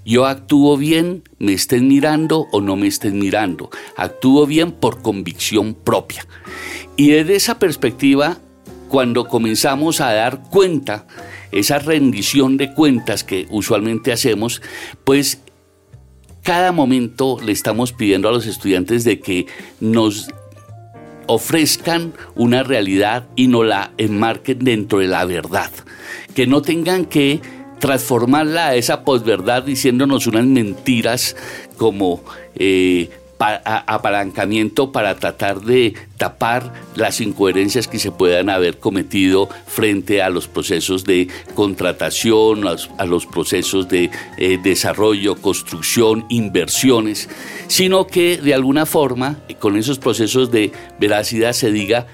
yo 0.04 0.26
actúo 0.26 0.76
bien, 0.76 1.22
me 1.38 1.52
estén 1.52 1.88
mirando 1.88 2.46
o 2.52 2.60
no 2.60 2.76
me 2.76 2.86
estén 2.86 3.18
mirando. 3.18 3.70
Actúo 3.96 4.46
bien 4.46 4.72
por 4.72 5.02
convicción 5.02 5.74
propia. 5.74 6.26
Y 6.96 7.08
desde 7.08 7.36
esa 7.36 7.58
perspectiva, 7.58 8.38
cuando 8.88 9.26
comenzamos 9.26 10.00
a 10.00 10.12
dar 10.12 10.42
cuenta, 10.50 11.06
esa 11.52 11.78
rendición 11.78 12.56
de 12.56 12.74
cuentas 12.74 13.24
que 13.24 13.46
usualmente 13.50 14.12
hacemos, 14.12 14.60
pues 15.04 15.40
cada 16.42 16.72
momento 16.72 17.38
le 17.42 17.52
estamos 17.52 17.92
pidiendo 17.92 18.28
a 18.28 18.32
los 18.32 18.46
estudiantes 18.46 19.04
de 19.04 19.20
que 19.20 19.46
nos 19.80 20.28
ofrezcan 21.26 22.12
una 22.34 22.62
realidad 22.62 23.26
y 23.34 23.48
nos 23.48 23.64
la 23.66 23.92
enmarquen 23.96 24.58
dentro 24.58 24.98
de 24.98 25.06
la 25.06 25.24
verdad. 25.24 25.70
Que 26.34 26.46
no 26.46 26.60
tengan 26.60 27.06
que 27.06 27.40
transformarla 27.84 28.68
a 28.68 28.76
esa 28.76 29.04
posverdad 29.04 29.64
diciéndonos 29.64 30.26
unas 30.26 30.46
mentiras 30.46 31.36
como 31.76 32.24
eh, 32.54 33.10
apalancamiento 33.38 34.90
para 34.90 35.16
tratar 35.16 35.60
de 35.60 35.92
tapar 36.16 36.72
las 36.96 37.20
incoherencias 37.20 37.86
que 37.86 37.98
se 37.98 38.10
puedan 38.10 38.48
haber 38.48 38.78
cometido 38.78 39.50
frente 39.66 40.22
a 40.22 40.30
los 40.30 40.48
procesos 40.48 41.04
de 41.04 41.28
contratación, 41.54 42.66
a 42.66 43.04
los, 43.04 43.26
procesos 43.26 43.86
de 43.86 44.10
eh, 44.38 44.58
desarrollo, 44.62 45.36
construcción, 45.36 46.24
inversiones, 46.30 47.28
sino 47.66 48.06
que 48.06 48.38
de 48.38 48.54
alguna 48.54 48.86
forma 48.86 49.40
con 49.58 49.76
esos 49.76 49.98
procesos 49.98 50.50
de 50.50 50.72
veracidad 50.98 51.52
se 51.52 51.70
diga 51.70 52.06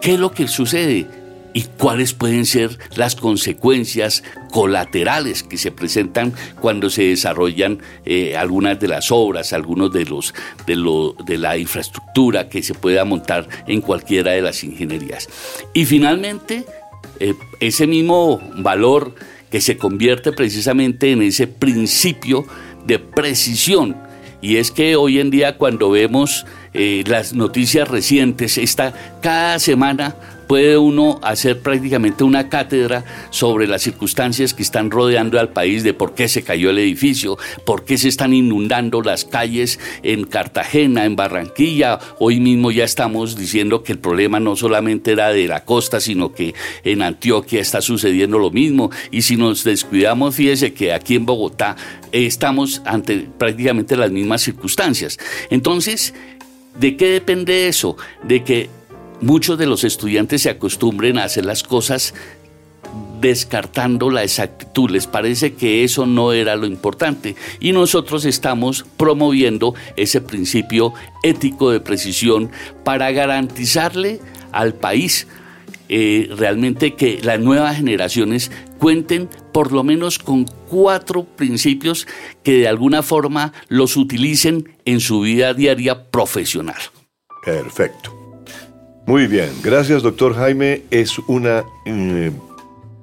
qué 0.00 0.14
es 0.14 0.20
lo 0.20 0.30
que 0.30 0.46
sucede, 0.46 1.25
y 1.56 1.62
cuáles 1.78 2.12
pueden 2.12 2.44
ser 2.44 2.78
las 2.96 3.16
consecuencias 3.16 4.22
colaterales 4.50 5.42
que 5.42 5.56
se 5.56 5.70
presentan 5.70 6.34
cuando 6.60 6.90
se 6.90 7.04
desarrollan 7.04 7.78
eh, 8.04 8.36
algunas 8.36 8.78
de 8.78 8.88
las 8.88 9.10
obras, 9.10 9.54
algunos 9.54 9.90
de 9.90 10.04
los 10.04 10.34
de, 10.66 10.76
lo, 10.76 11.16
de 11.24 11.38
la 11.38 11.56
infraestructura 11.56 12.50
que 12.50 12.62
se 12.62 12.74
pueda 12.74 13.06
montar 13.06 13.48
en 13.66 13.80
cualquiera 13.80 14.32
de 14.32 14.42
las 14.42 14.62
ingenierías. 14.64 15.30
Y 15.72 15.86
finalmente, 15.86 16.66
eh, 17.20 17.32
ese 17.58 17.86
mismo 17.86 18.38
valor 18.58 19.14
que 19.50 19.62
se 19.62 19.78
convierte 19.78 20.32
precisamente 20.32 21.10
en 21.10 21.22
ese 21.22 21.46
principio 21.46 22.44
de 22.84 22.98
precisión. 22.98 23.96
Y 24.42 24.58
es 24.58 24.70
que 24.70 24.94
hoy 24.96 25.20
en 25.20 25.30
día 25.30 25.56
cuando 25.56 25.88
vemos 25.88 26.44
eh, 26.74 27.02
las 27.06 27.32
noticias 27.32 27.88
recientes, 27.88 28.58
está 28.58 28.92
cada 29.22 29.58
semana 29.58 30.16
puede 30.46 30.78
uno 30.78 31.18
hacer 31.22 31.60
prácticamente 31.60 32.24
una 32.24 32.48
cátedra 32.48 33.04
sobre 33.30 33.66
las 33.66 33.82
circunstancias 33.82 34.54
que 34.54 34.62
están 34.62 34.90
rodeando 34.90 35.38
al 35.38 35.50
país 35.50 35.82
de 35.82 35.94
por 35.94 36.14
qué 36.14 36.28
se 36.28 36.42
cayó 36.42 36.70
el 36.70 36.78
edificio, 36.78 37.38
por 37.64 37.84
qué 37.84 37.98
se 37.98 38.08
están 38.08 38.32
inundando 38.32 39.02
las 39.02 39.24
calles 39.24 39.78
en 40.02 40.24
Cartagena, 40.24 41.04
en 41.04 41.16
Barranquilla. 41.16 41.98
Hoy 42.18 42.40
mismo 42.40 42.70
ya 42.70 42.84
estamos 42.84 43.36
diciendo 43.36 43.82
que 43.82 43.92
el 43.92 43.98
problema 43.98 44.40
no 44.40 44.56
solamente 44.56 45.12
era 45.12 45.30
de 45.30 45.48
la 45.48 45.64
costa, 45.64 46.00
sino 46.00 46.32
que 46.32 46.54
en 46.84 47.02
Antioquia 47.02 47.60
está 47.60 47.80
sucediendo 47.80 48.38
lo 48.38 48.50
mismo. 48.50 48.90
Y 49.10 49.22
si 49.22 49.36
nos 49.36 49.64
descuidamos, 49.64 50.34
fíjese 50.34 50.72
que 50.72 50.92
aquí 50.92 51.16
en 51.16 51.26
Bogotá 51.26 51.76
estamos 52.12 52.82
ante 52.84 53.26
prácticamente 53.38 53.96
las 53.96 54.10
mismas 54.10 54.42
circunstancias. 54.42 55.18
Entonces, 55.50 56.14
¿de 56.78 56.96
qué 56.96 57.08
depende 57.08 57.68
eso? 57.68 57.96
De 58.22 58.44
que 58.44 58.70
muchos 59.20 59.58
de 59.58 59.66
los 59.66 59.84
estudiantes 59.84 60.42
se 60.42 60.50
acostumbren 60.50 61.18
a 61.18 61.24
hacer 61.24 61.44
las 61.44 61.62
cosas 61.62 62.14
descartando 63.20 64.10
la 64.10 64.22
exactitud, 64.22 64.90
les 64.90 65.06
parece 65.06 65.54
que 65.54 65.84
eso 65.84 66.06
no 66.06 66.32
era 66.32 66.54
lo 66.56 66.66
importante 66.66 67.34
y 67.60 67.72
nosotros 67.72 68.24
estamos 68.24 68.84
promoviendo 68.96 69.74
ese 69.96 70.20
principio 70.20 70.92
ético 71.22 71.70
de 71.70 71.80
precisión 71.80 72.50
para 72.84 73.10
garantizarle 73.12 74.20
al 74.52 74.74
país 74.74 75.26
eh, 75.88 76.28
realmente 76.36 76.94
que 76.94 77.20
las 77.22 77.40
nuevas 77.40 77.76
generaciones 77.76 78.50
cuenten 78.78 79.28
por 79.52 79.72
lo 79.72 79.84
menos 79.84 80.18
con 80.18 80.44
cuatro 80.68 81.24
principios 81.24 82.06
que 82.42 82.58
de 82.58 82.68
alguna 82.68 83.02
forma 83.02 83.52
los 83.68 83.96
utilicen 83.96 84.76
en 84.84 85.00
su 85.00 85.20
vida 85.20 85.54
diaria 85.54 86.10
profesional. 86.10 86.76
Perfecto. 87.44 88.25
Muy 89.06 89.28
bien, 89.28 89.50
gracias 89.62 90.02
doctor 90.02 90.34
Jaime. 90.34 90.82
Es 90.90 91.16
una 91.28 91.64
eh, 91.84 92.32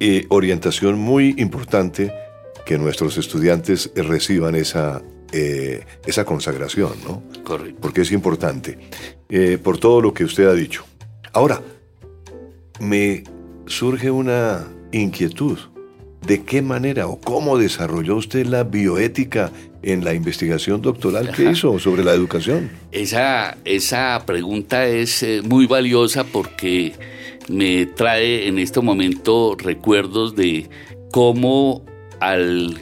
eh, 0.01 0.25
orientación 0.27 0.99
muy 0.99 1.33
importante 1.37 2.11
que 2.65 2.77
nuestros 2.77 3.17
estudiantes 3.17 3.89
reciban 3.95 4.55
esa, 4.55 5.01
eh, 5.31 5.85
esa 6.05 6.25
consagración, 6.25 6.91
¿no? 7.07 7.23
Correcto. 7.45 7.79
Porque 7.79 8.01
es 8.01 8.11
importante, 8.11 8.77
por 9.63 9.77
todo 9.77 10.01
lo 10.01 10.13
que 10.13 10.25
usted 10.25 10.45
ha 10.45 10.53
dicho. 10.53 10.83
Ahora, 11.31 11.61
me 12.81 13.23
surge 13.65 14.11
una 14.11 14.67
inquietud. 14.91 15.57
¿De 16.27 16.43
qué 16.43 16.61
manera 16.61 17.07
o 17.07 17.19
cómo 17.19 17.57
desarrolló 17.57 18.17
usted 18.17 18.45
la 18.45 18.65
bioética 18.65 19.51
en 19.83 20.03
la 20.03 20.13
investigación 20.13 20.81
doctoral 20.81 21.31
que 21.31 21.51
hizo 21.51 21.77
sobre 21.79 22.03
la 22.03 22.13
educación? 22.13 22.71
Esa, 22.91 23.57
esa 23.65 24.23
pregunta 24.25 24.87
es 24.87 25.21
eh, 25.23 25.41
muy 25.43 25.67
valiosa 25.67 26.23
porque 26.23 26.93
me 27.49 27.85
trae 27.85 28.47
en 28.47 28.59
este 28.59 28.79
momento 28.81 29.55
recuerdos 29.57 30.35
de 30.35 30.69
cómo 31.11 31.83
al 32.19 32.81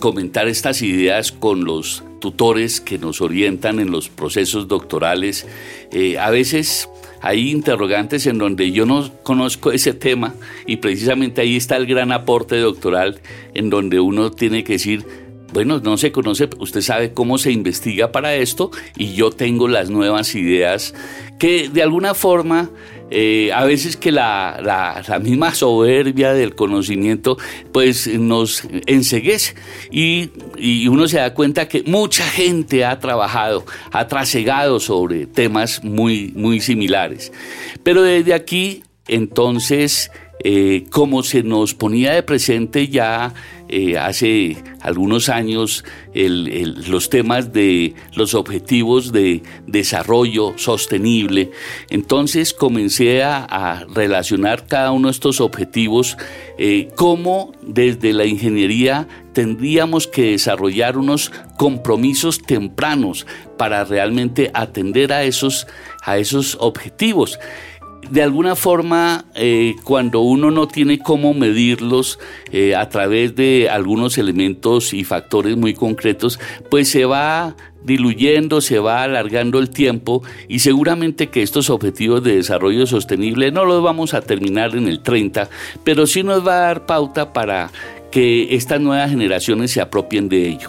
comentar 0.00 0.48
estas 0.48 0.82
ideas 0.82 1.32
con 1.32 1.64
los 1.64 2.02
tutores 2.20 2.80
que 2.80 2.98
nos 2.98 3.20
orientan 3.20 3.80
en 3.80 3.90
los 3.90 4.08
procesos 4.08 4.68
doctorales, 4.68 5.46
eh, 5.92 6.18
a 6.18 6.30
veces 6.30 6.88
hay 7.22 7.50
interrogantes 7.50 8.26
en 8.26 8.38
donde 8.38 8.70
yo 8.72 8.86
no 8.86 9.10
conozco 9.22 9.72
ese 9.72 9.94
tema 9.94 10.34
y 10.66 10.76
precisamente 10.76 11.40
ahí 11.40 11.56
está 11.56 11.76
el 11.76 11.86
gran 11.86 12.12
aporte 12.12 12.56
doctoral 12.58 13.20
en 13.54 13.70
donde 13.70 14.00
uno 14.00 14.30
tiene 14.30 14.64
que 14.64 14.74
decir, 14.74 15.04
bueno, 15.52 15.80
no 15.80 15.96
se 15.96 16.12
conoce, 16.12 16.48
usted 16.58 16.80
sabe 16.80 17.12
cómo 17.12 17.38
se 17.38 17.52
investiga 17.52 18.12
para 18.12 18.34
esto 18.34 18.70
y 18.96 19.14
yo 19.14 19.30
tengo 19.30 19.68
las 19.68 19.90
nuevas 19.90 20.34
ideas 20.34 20.94
que 21.38 21.68
de 21.68 21.82
alguna 21.82 22.14
forma 22.14 22.70
eh, 23.10 23.50
a 23.52 23.64
veces 23.64 23.96
que 23.96 24.12
la, 24.12 24.60
la, 24.62 25.18
misma 25.18 25.52
soberbia 25.54 26.32
del 26.32 26.54
conocimiento 26.54 27.36
pues 27.72 28.06
nos 28.06 28.62
enseguece 28.86 29.54
y, 29.90 30.30
y, 30.56 30.86
uno 30.86 31.08
se 31.08 31.18
da 31.18 31.34
cuenta 31.34 31.66
que 31.66 31.82
mucha 31.82 32.24
gente 32.24 32.84
ha 32.84 33.00
trabajado, 33.00 33.64
ha 33.90 34.06
trasegado 34.06 34.78
sobre 34.78 35.26
temas 35.26 35.82
muy, 35.82 36.32
muy 36.36 36.60
similares. 36.60 37.32
Pero 37.82 38.02
desde 38.02 38.32
aquí 38.32 38.84
entonces 39.08 40.12
eh, 40.42 40.86
como 40.90 41.22
se 41.22 41.42
nos 41.42 41.74
ponía 41.74 42.12
de 42.12 42.22
presente 42.22 42.88
ya 42.88 43.34
eh, 43.72 43.96
hace 43.98 44.56
algunos 44.80 45.28
años 45.28 45.84
los 46.12 47.08
temas 47.08 47.52
de 47.52 47.94
los 48.16 48.34
objetivos 48.34 49.12
de 49.12 49.44
desarrollo 49.68 50.54
sostenible, 50.58 51.52
entonces 51.88 52.52
comencé 52.52 53.22
a, 53.22 53.86
relacionar 53.94 54.66
cada 54.66 54.90
uno 54.90 55.06
de 55.06 55.12
estos 55.12 55.40
objetivos, 55.40 56.16
eh, 56.58 56.88
cómo 56.96 57.52
desde 57.62 58.12
la 58.12 58.24
ingeniería 58.24 59.06
tendríamos 59.32 60.08
que 60.08 60.32
desarrollar 60.32 60.98
unos 60.98 61.30
compromisos 61.56 62.42
tempranos 62.42 63.24
para 63.56 63.84
realmente 63.84 64.50
atender 64.52 65.12
a 65.12 65.22
esos, 65.22 65.68
a 66.02 66.18
esos 66.18 66.56
objetivos 66.58 67.38
de 68.10 68.22
alguna 68.22 68.56
forma, 68.56 69.24
eh, 69.34 69.76
cuando 69.84 70.20
uno 70.20 70.50
no 70.50 70.66
tiene 70.66 70.98
cómo 70.98 71.32
medirlos 71.32 72.18
eh, 72.50 72.74
a 72.74 72.88
través 72.88 73.36
de 73.36 73.68
algunos 73.70 74.18
elementos 74.18 74.92
y 74.92 75.04
factores 75.04 75.56
muy 75.56 75.74
concretos, 75.74 76.40
pues 76.70 76.88
se 76.88 77.04
va 77.04 77.54
diluyendo, 77.84 78.60
se 78.60 78.78
va 78.78 79.04
alargando 79.04 79.58
el 79.58 79.70
tiempo 79.70 80.22
y 80.48 80.58
seguramente 80.58 81.28
que 81.28 81.42
estos 81.42 81.70
objetivos 81.70 82.22
de 82.22 82.36
desarrollo 82.36 82.86
sostenible 82.86 83.52
no 83.52 83.64
los 83.64 83.82
vamos 83.82 84.12
a 84.12 84.20
terminar 84.20 84.74
en 84.76 84.88
el 84.88 85.02
30, 85.02 85.48
pero 85.84 86.06
sí 86.06 86.22
nos 86.22 86.46
va 86.46 86.56
a 86.56 86.66
dar 86.66 86.86
pauta 86.86 87.32
para 87.32 87.70
que 88.10 88.54
estas 88.54 88.80
nuevas 88.80 89.10
generaciones 89.10 89.70
se 89.70 89.80
apropien 89.80 90.28
de 90.28 90.48
ello. 90.48 90.68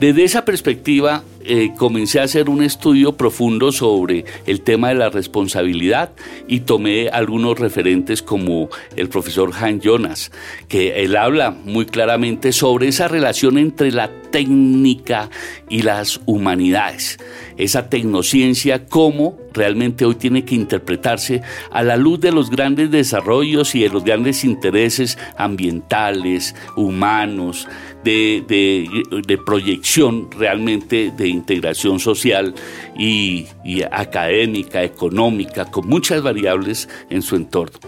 Desde 0.00 0.24
esa 0.24 0.44
perspectiva, 0.44 1.22
eh, 1.42 1.72
comencé 1.76 2.20
a 2.20 2.24
hacer 2.24 2.50
un 2.50 2.62
estudio 2.62 3.16
profundo 3.16 3.72
sobre 3.72 4.24
el 4.46 4.60
tema 4.60 4.88
de 4.88 4.96
la 4.96 5.08
responsabilidad 5.08 6.12
y 6.48 6.60
tomé 6.60 7.08
algunos 7.08 7.58
referentes 7.58 8.22
como 8.22 8.68
el 8.96 9.08
profesor 9.08 9.50
Han 9.58 9.80
Jonas, 9.80 10.32
que 10.68 11.02
él 11.02 11.16
habla 11.16 11.50
muy 11.50 11.86
claramente 11.86 12.52
sobre 12.52 12.88
esa 12.88 13.08
relación 13.08 13.56
entre 13.56 13.90
la 13.90 14.10
técnica 14.30 15.30
y 15.68 15.82
las 15.82 16.20
humanidades, 16.26 17.18
esa 17.56 17.88
tecnociencia, 17.88 18.86
cómo 18.86 19.38
realmente 19.52 20.04
hoy 20.04 20.14
tiene 20.14 20.44
que 20.44 20.54
interpretarse 20.54 21.42
a 21.70 21.82
la 21.82 21.96
luz 21.96 22.20
de 22.20 22.32
los 22.32 22.50
grandes 22.50 22.90
desarrollos 22.90 23.74
y 23.74 23.82
de 23.82 23.88
los 23.88 24.04
grandes 24.04 24.44
intereses 24.44 25.18
ambientales, 25.36 26.54
humanos, 26.76 27.66
de, 28.04 29.40
proyección 29.44 30.30
realmente 30.30 31.12
de 31.16 31.28
integración 31.30 32.00
social 32.00 32.54
y, 32.98 33.46
académica, 33.90 34.82
económica, 34.82 35.64
con 35.64 35.86
muchas 35.88 36.22
variables 36.22 36.88
en 37.08 37.22
su 37.22 37.36
entorno. 37.36 37.78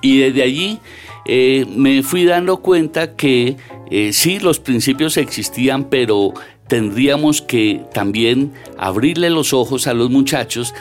Y 0.00 0.18
desde 0.18 0.42
allí 0.42 0.78
eh, 1.26 1.66
me 1.68 2.02
fui 2.02 2.24
dando 2.24 2.58
cuenta 2.58 3.16
que 3.16 3.56
eh, 3.90 4.12
sí, 4.12 4.38
los 4.38 4.60
principios 4.60 5.16
existían, 5.16 5.84
pero 5.84 6.34
tendríamos 6.68 7.42
que 7.42 7.82
también 7.92 8.52
abrirle 8.76 9.30
los 9.30 9.52
ojos 9.52 9.86
a 9.86 9.94
los 9.94 10.10
muchachos, 10.10 10.74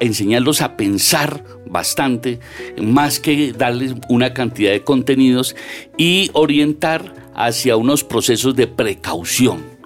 enseñarlos 0.00 0.62
a 0.62 0.76
pensar 0.76 1.44
bastante, 1.66 2.40
más 2.80 3.20
que 3.20 3.52
darles 3.52 3.94
una 4.08 4.34
cantidad 4.34 4.72
de 4.72 4.82
contenidos 4.82 5.54
y 5.96 6.30
orientar 6.32 7.14
hacia 7.34 7.76
unos 7.76 8.02
procesos 8.02 8.56
de 8.56 8.66
precaución. 8.66 9.79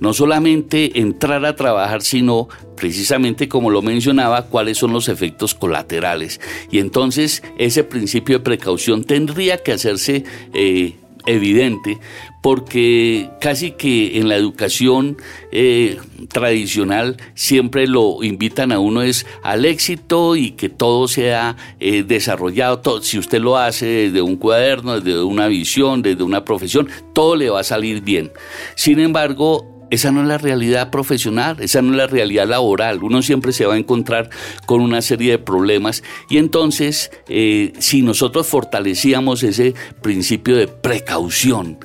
No 0.00 0.12
solamente 0.14 1.00
entrar 1.00 1.44
a 1.44 1.56
trabajar, 1.56 2.02
sino 2.02 2.48
precisamente 2.76 3.48
como 3.48 3.70
lo 3.70 3.82
mencionaba, 3.82 4.46
cuáles 4.46 4.78
son 4.78 4.92
los 4.92 5.08
efectos 5.08 5.54
colaterales. 5.54 6.40
Y 6.70 6.78
entonces 6.78 7.42
ese 7.58 7.84
principio 7.84 8.38
de 8.38 8.44
precaución 8.44 9.04
tendría 9.04 9.58
que 9.58 9.72
hacerse 9.72 10.24
eh, 10.54 10.94
evidente 11.26 11.98
porque 12.42 13.28
casi 13.40 13.72
que 13.72 14.18
en 14.18 14.28
la 14.28 14.36
educación 14.36 15.18
eh, 15.52 15.98
tradicional 16.28 17.16
siempre 17.34 17.86
lo 17.86 18.22
invitan 18.22 18.72
a 18.72 18.78
uno 18.78 19.02
es 19.02 19.26
al 19.42 19.64
éxito 19.64 20.36
y 20.36 20.52
que 20.52 20.68
todo 20.68 21.06
sea 21.08 21.56
eh, 21.80 22.02
desarrollado. 22.02 22.78
Todo, 22.78 23.02
si 23.02 23.18
usted 23.18 23.40
lo 23.40 23.58
hace 23.58 23.86
desde 23.86 24.22
un 24.22 24.36
cuaderno, 24.36 25.00
desde 25.00 25.22
una 25.22 25.48
visión, 25.48 26.02
desde 26.02 26.22
una 26.22 26.44
profesión, 26.44 26.88
todo 27.12 27.36
le 27.36 27.50
va 27.50 27.60
a 27.60 27.64
salir 27.64 28.00
bien. 28.00 28.32
Sin 28.74 28.98
embargo, 29.00 29.79
esa 29.90 30.12
no 30.12 30.22
es 30.22 30.28
la 30.28 30.38
realidad 30.38 30.90
profesional, 30.90 31.56
esa 31.60 31.82
no 31.82 31.90
es 31.90 31.96
la 31.96 32.06
realidad 32.06 32.46
laboral. 32.46 33.02
Uno 33.02 33.22
siempre 33.22 33.52
se 33.52 33.66
va 33.66 33.74
a 33.74 33.78
encontrar 33.78 34.30
con 34.66 34.80
una 34.80 35.02
serie 35.02 35.32
de 35.32 35.38
problemas 35.38 36.02
y 36.28 36.38
entonces 36.38 37.10
eh, 37.28 37.72
si 37.78 38.02
nosotros 38.02 38.46
fortalecíamos 38.46 39.42
ese 39.42 39.74
principio 40.00 40.56
de 40.56 40.68
precaución, 40.68 41.78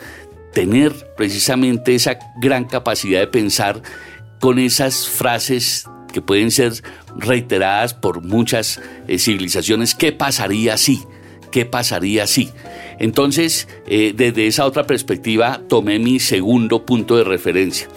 tener 0.53 0.93
precisamente 1.17 1.95
esa 1.95 2.17
gran 2.39 2.65
capacidad 2.65 3.19
de 3.19 3.27
pensar 3.27 3.81
con 4.39 4.59
esas 4.59 5.07
frases 5.07 5.89
que 6.13 6.21
pueden 6.21 6.49
ser 6.49 6.71
reiteradas 7.17 7.93
por 7.93 8.21
muchas 8.21 8.79
eh, 9.07 9.19
civilizaciones, 9.19 9.95
¿qué 9.95 10.13
pasaría 10.13 10.77
si? 10.77 11.03
¿Qué 11.51 11.65
pasaría 11.65 12.25
si? 12.25 12.51
Entonces, 12.99 13.67
eh, 13.87 14.13
desde 14.15 14.47
esa 14.47 14.65
otra 14.65 14.87
perspectiva, 14.87 15.61
tomé 15.67 15.99
mi 15.99 16.19
segundo 16.19 16.85
punto 16.85 17.17
de 17.17 17.23
referencia. 17.23 17.87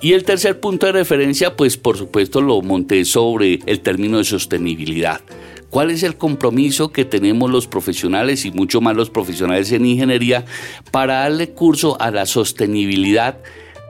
Y 0.00 0.12
el 0.12 0.24
tercer 0.24 0.60
punto 0.60 0.86
de 0.86 0.92
referencia, 0.92 1.56
pues 1.56 1.76
por 1.76 1.96
supuesto 1.96 2.40
lo 2.40 2.60
monté 2.62 3.04
sobre 3.04 3.60
el 3.66 3.80
término 3.80 4.18
de 4.18 4.24
sostenibilidad. 4.24 5.20
¿Cuál 5.70 5.90
es 5.90 6.02
el 6.02 6.16
compromiso 6.16 6.92
que 6.92 7.06
tenemos 7.06 7.50
los 7.50 7.66
profesionales 7.66 8.44
y 8.44 8.50
mucho 8.50 8.82
más 8.82 8.94
los 8.94 9.08
profesionales 9.08 9.72
en 9.72 9.86
ingeniería 9.86 10.44
para 10.90 11.20
darle 11.20 11.48
curso 11.50 11.98
a 11.98 12.10
la 12.10 12.26
sostenibilidad? 12.26 13.38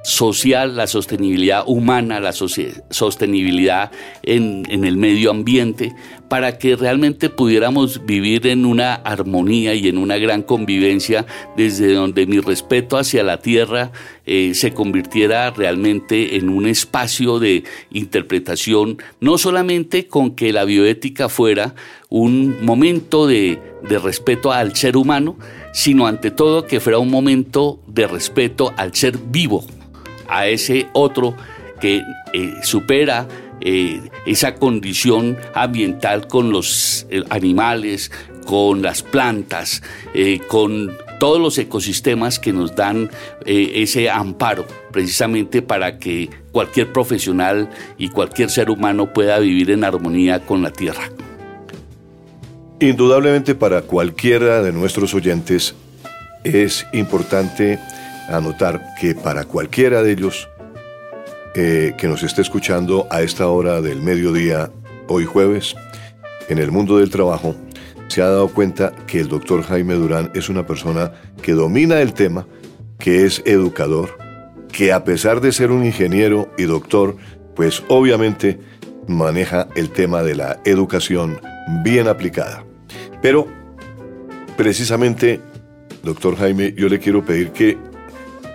Social, 0.03 0.77
la 0.77 0.87
sostenibilidad 0.87 1.65
humana, 1.67 2.21
la 2.21 2.33
sostenibilidad 2.33 3.91
en, 4.23 4.65
el 4.69 4.97
medio 4.97 5.31
ambiente, 5.31 5.95
para 6.29 6.59
que 6.59 6.77
realmente 6.77 7.29
pudiéramos 7.29 8.05
vivir 8.05 8.47
en 8.47 8.65
una 8.65 8.95
armonía 8.95 9.75
y 9.75 9.89
en 9.89 9.99
una 9.99 10.17
gran 10.17 10.43
convivencia 10.43 11.27
desde 11.57 11.93
donde 11.93 12.27
mi 12.27 12.41
respeto 12.41 12.97
hacia 12.97 13.23
la 13.23 13.39
tierra 13.39 13.93
eh, 14.27 14.53
se 14.55 14.73
convirtiera 14.73 15.51
realmente 15.51 16.37
en 16.37 16.49
un 16.49 16.67
espacio 16.67 17.39
de 17.39 17.65
interpretación, 17.91 18.99
no 19.21 19.39
solamente 19.39 20.07
con 20.07 20.35
que 20.35 20.53
la 20.53 20.65
bioética 20.65 21.29
fuera 21.29 21.75
un 22.09 22.65
momento 22.65 23.27
de 23.27 23.59
respeto 24.03 24.53
al 24.53 24.75
ser 24.75 24.97
humano, 24.97 25.37
sino 25.73 26.07
ante 26.07 26.31
todo 26.31 26.67
que 26.67 26.81
fuera 26.81 26.99
un 26.99 27.11
momento 27.11 27.81
de 27.87 28.07
respeto 28.07 28.73
al 28.77 28.95
ser 28.95 29.19
vivo, 29.19 29.65
a 30.33 30.49
ese 30.49 30.89
otro 30.95 31.37
que 31.81 32.03
eh, 32.33 32.55
supera 32.63 33.29
eh, 33.61 34.01
esa 34.25 34.55
condición 34.55 35.37
ambiental 35.55 36.27
con 36.27 36.51
los 36.51 37.07
eh, 37.11 37.23
animales, 37.29 38.11
con 38.47 38.83
las 38.83 39.03
plantas, 39.03 39.83
con 40.49 40.91
todos 41.21 41.41
los 41.41 41.57
ecosistemas 41.59 42.41
que 42.41 42.53
nos 42.53 42.75
dan 42.75 43.09
ese 43.47 44.11
amparo, 44.11 44.67
precisamente 44.91 45.63
para 45.63 46.01
que 46.01 46.29
cualquier 46.51 46.93
profesional 46.93 47.71
y 47.99 48.09
cualquier 48.09 48.51
ser 48.51 48.69
humano 48.69 49.13
pueda 49.13 49.39
vivir 49.39 49.71
en 49.71 49.85
armonía 49.85 50.41
con 50.45 50.61
la 50.61 50.73
tierra. 50.73 51.09
Indudablemente 52.81 53.55
para 53.55 53.83
cualquiera 53.83 54.61
de 54.61 54.73
nuestros 54.73 55.15
oyentes 55.15 55.77
es 56.43 56.85
importante 56.93 57.79
anotar 58.33 58.95
que 59.01 59.15
para 59.15 59.45
cualquiera 59.45 60.03
de 60.03 60.13
ellos 60.13 60.49
eh, 61.55 61.95
que 61.99 62.09
nos 62.09 62.23
esté 62.23 62.43
escuchando 62.43 63.07
a 63.11 63.23
esta 63.23 63.49
hora 63.49 63.81
del 63.81 64.01
mediodía, 64.01 64.71
hoy 65.09 65.25
jueves, 65.25 65.75
en 66.49 66.59
el 66.59 66.71
mundo 66.71 66.99
del 66.99 67.11
trabajo, 67.11 67.55
se 68.09 68.23
ha 68.23 68.27
dado 68.27 68.49
cuenta 68.49 68.93
que 69.07 69.21
el 69.21 69.29
doctor 69.29 69.63
Jaime 69.63 69.95
Durán 69.95 70.31
es 70.35 70.49
una 70.49 70.67
persona 70.67 71.13
que 71.43 71.53
domina 71.53 72.01
el 72.01 72.13
tema, 72.13 72.47
que 72.99 73.25
es 73.25 73.43
educador, 73.45 74.19
que 74.71 74.93
a 74.93 75.05
pesar 75.05 75.41
de 75.41 75.53
ser 75.53 75.71
un 75.71 75.85
ingeniero 75.85 76.51
y 76.59 76.65
doctor, 76.65 77.17
pues 77.55 77.83
obviamente 77.89 78.59
maneja 79.09 79.69
el 79.77 79.91
tema 79.91 80.23
de 80.23 80.35
la 80.35 80.61
educación 80.65 81.41
bien 81.83 82.09
aplicada. 82.09 82.65
Pero, 83.21 83.47
precisamente, 84.57 85.41
doctor 86.03 86.37
Jaime, 86.37 86.75
yo 86.77 86.89
le 86.89 86.99
quiero 86.99 87.25
pedir 87.25 87.51
que, 87.51 87.79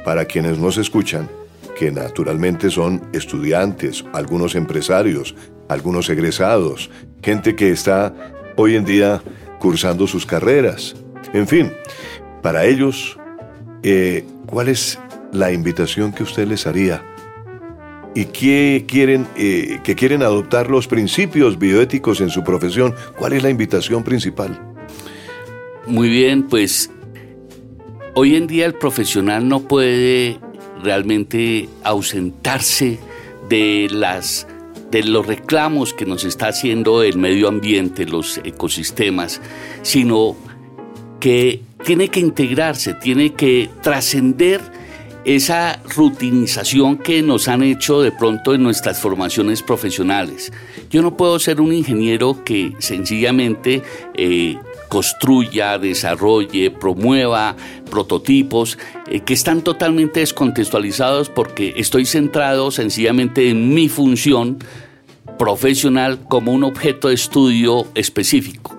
para 0.07 0.23
quienes 0.23 0.57
nos 0.57 0.77
escuchan, 0.77 1.29
que 1.77 1.91
naturalmente 1.91 2.69
son 2.69 3.09
estudiantes, 3.11 4.05
algunos 4.13 4.55
empresarios, 4.55 5.35
algunos 5.67 6.09
egresados, 6.09 6.89
gente 7.21 7.57
que 7.57 7.71
está 7.71 8.13
hoy 8.55 8.77
en 8.77 8.85
día 8.85 9.21
cursando 9.59 10.07
sus 10.07 10.25
carreras. 10.25 10.95
En 11.33 11.45
fin, 11.45 11.73
para 12.41 12.63
ellos, 12.63 13.17
eh, 13.83 14.23
¿cuál 14.45 14.69
es 14.69 14.97
la 15.33 15.51
invitación 15.51 16.13
que 16.13 16.23
usted 16.23 16.47
les 16.47 16.65
haría? 16.67 17.03
¿Y 18.15 18.27
qué 18.27 18.85
quieren, 18.87 19.27
eh, 19.35 19.81
que 19.83 19.95
quieren 19.95 20.23
adoptar 20.23 20.69
los 20.69 20.87
principios 20.87 21.59
bioéticos 21.59 22.21
en 22.21 22.29
su 22.29 22.45
profesión? 22.45 22.95
¿Cuál 23.17 23.33
es 23.33 23.43
la 23.43 23.49
invitación 23.49 24.05
principal? 24.05 24.57
Muy 25.85 26.07
bien, 26.07 26.47
pues 26.47 26.91
hoy 28.19 28.35
en 28.35 28.47
día 28.47 28.65
el 28.65 28.73
profesional 28.73 29.47
no 29.47 29.59
puede 29.59 30.39
realmente 30.81 31.69
ausentarse 31.83 32.97
de 33.47 33.89
las 33.91 34.47
de 34.89 35.03
los 35.03 35.27
reclamos 35.27 35.93
que 35.93 36.07
nos 36.07 36.23
está 36.23 36.47
haciendo 36.47 37.03
el 37.03 37.19
medio 37.19 37.47
ambiente, 37.47 38.05
los 38.05 38.39
ecosistemas, 38.43 39.39
sino 39.83 40.35
que 41.19 41.61
tiene 41.85 42.07
que 42.07 42.19
integrarse, 42.19 42.95
tiene 42.95 43.33
que 43.33 43.69
trascender 43.83 44.61
esa 45.23 45.79
rutinización 45.95 46.97
que 46.97 47.21
nos 47.21 47.47
han 47.47 47.61
hecho 47.61 48.01
de 48.01 48.11
pronto 48.11 48.55
en 48.55 48.63
nuestras 48.63 48.99
formaciones 48.99 49.61
profesionales. 49.61 50.51
Yo 50.89 51.03
no 51.03 51.15
puedo 51.17 51.37
ser 51.37 51.61
un 51.61 51.71
ingeniero 51.71 52.43
que 52.43 52.73
sencillamente 52.79 53.83
eh, 54.15 54.57
construya, 54.87 55.77
desarrolle, 55.77 56.71
promueva 56.71 57.55
prototipos 57.89 58.77
eh, 59.07 59.21
que 59.21 59.33
están 59.33 59.61
totalmente 59.61 60.21
descontextualizados 60.21 61.29
porque 61.29 61.73
estoy 61.77 62.05
centrado 62.05 62.71
sencillamente 62.71 63.49
en 63.49 63.73
mi 63.73 63.89
función 63.89 64.59
profesional 65.37 66.19
como 66.27 66.51
un 66.51 66.63
objeto 66.63 67.09
de 67.09 67.15
estudio 67.15 67.87
específico. 67.95 68.75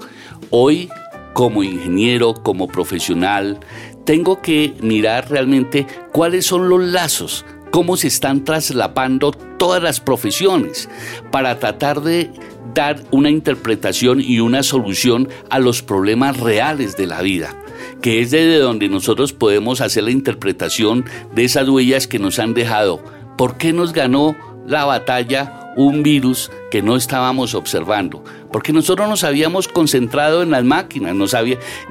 Hoy, 0.50 0.88
como 1.34 1.62
ingeniero, 1.62 2.34
como 2.34 2.68
profesional, 2.68 3.60
tengo 4.04 4.40
que 4.40 4.74
mirar 4.80 5.30
realmente 5.30 5.86
cuáles 6.12 6.46
son 6.46 6.68
los 6.68 6.82
lazos, 6.82 7.44
cómo 7.70 7.96
se 7.96 8.08
están 8.08 8.44
traslapando 8.44 9.32
todas 9.32 9.82
las 9.82 10.00
profesiones 10.00 10.88
para 11.30 11.58
tratar 11.58 12.00
de 12.00 12.30
dar 12.74 13.02
una 13.10 13.30
interpretación 13.30 14.20
y 14.20 14.40
una 14.40 14.62
solución 14.62 15.28
a 15.50 15.58
los 15.58 15.82
problemas 15.82 16.38
reales 16.38 16.96
de 16.96 17.06
la 17.06 17.22
vida, 17.22 17.54
que 18.02 18.20
es 18.20 18.30
desde 18.30 18.58
donde 18.58 18.88
nosotros 18.88 19.32
podemos 19.32 19.80
hacer 19.80 20.04
la 20.04 20.10
interpretación 20.10 21.04
de 21.34 21.44
esas 21.44 21.68
huellas 21.68 22.06
que 22.06 22.18
nos 22.18 22.38
han 22.38 22.54
dejado. 22.54 23.02
¿Por 23.36 23.56
qué 23.56 23.72
nos 23.72 23.92
ganó 23.92 24.36
la 24.66 24.84
batalla 24.84 25.72
un 25.76 26.02
virus 26.02 26.50
que 26.70 26.82
no 26.82 26.96
estábamos 26.96 27.54
observando? 27.54 28.22
porque 28.52 28.72
nosotros 28.72 29.08
nos 29.08 29.24
habíamos 29.24 29.68
concentrado 29.68 30.42
en 30.42 30.50
las 30.50 30.64
máquinas, 30.64 31.14
nos, 31.14 31.36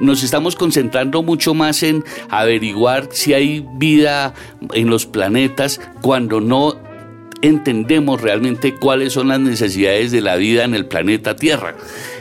nos 0.00 0.22
estamos 0.22 0.56
concentrando 0.56 1.22
mucho 1.22 1.54
más 1.54 1.82
en 1.82 2.04
averiguar 2.28 3.08
si 3.10 3.34
hay 3.34 3.66
vida 3.74 4.34
en 4.72 4.90
los 4.90 5.06
planetas 5.06 5.80
cuando 6.00 6.40
no 6.40 6.76
entendemos 7.42 8.20
realmente 8.20 8.74
cuáles 8.74 9.12
son 9.12 9.28
las 9.28 9.40
necesidades 9.40 10.10
de 10.12 10.20
la 10.20 10.36
vida 10.36 10.64
en 10.64 10.74
el 10.74 10.86
planeta 10.86 11.36
Tierra. 11.36 11.74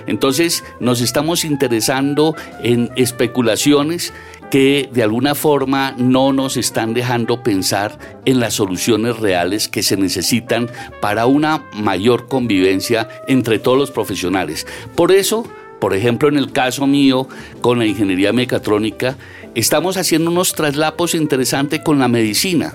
Entonces 0.06 0.63
nos 0.80 1.01
estamos 1.01 1.43
interesando 1.43 2.36
en 2.63 2.91
especulaciones 2.95 4.13
que 4.49 4.89
de 4.93 5.03
alguna 5.03 5.36
forma 5.36 5.93
no 5.97 6.32
nos 6.32 6.58
están 6.58 6.93
dejando 6.93 7.43
pensar 7.43 7.97
en 8.25 8.39
las 8.39 8.53
soluciones 8.53 9.17
reales 9.17 9.67
que 9.67 9.84
se 9.84 9.97
necesitan 9.97 10.69
para 11.01 11.25
una 11.25 11.65
mayor 11.73 12.27
convivencia 12.27 13.10
entre 13.27 13.60
todos 13.60 13.77
los 13.77 13.91
profesionales. 13.91 14.65
Por 14.95 15.12
eso, 15.12 15.45
por 15.80 15.93
ejemplo, 15.93 16.30
en 16.30 16.38
el 16.38 16.51
caso 16.51 16.88
mío 16.88 17.27
con 17.62 17.80
la 17.80 17.86
ingeniería 17.86 18.32
mecatrónica, 18.32 19.17
estamos 19.53 19.97
haciendo 19.97 20.32
unos 20.32 20.53
traslapos 20.53 21.13
interesantes 21.13 21.82
con 21.82 21.99
la 21.99 22.08
medicina. 22.08 22.73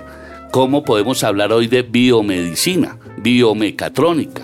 ¿Cómo 0.52 0.84
podemos 0.84 1.24
hablar 1.24 1.50
hoy 1.50 1.66
de 1.66 1.80
biomedicina, 1.80 2.98
biomecatrónica? 3.16 4.42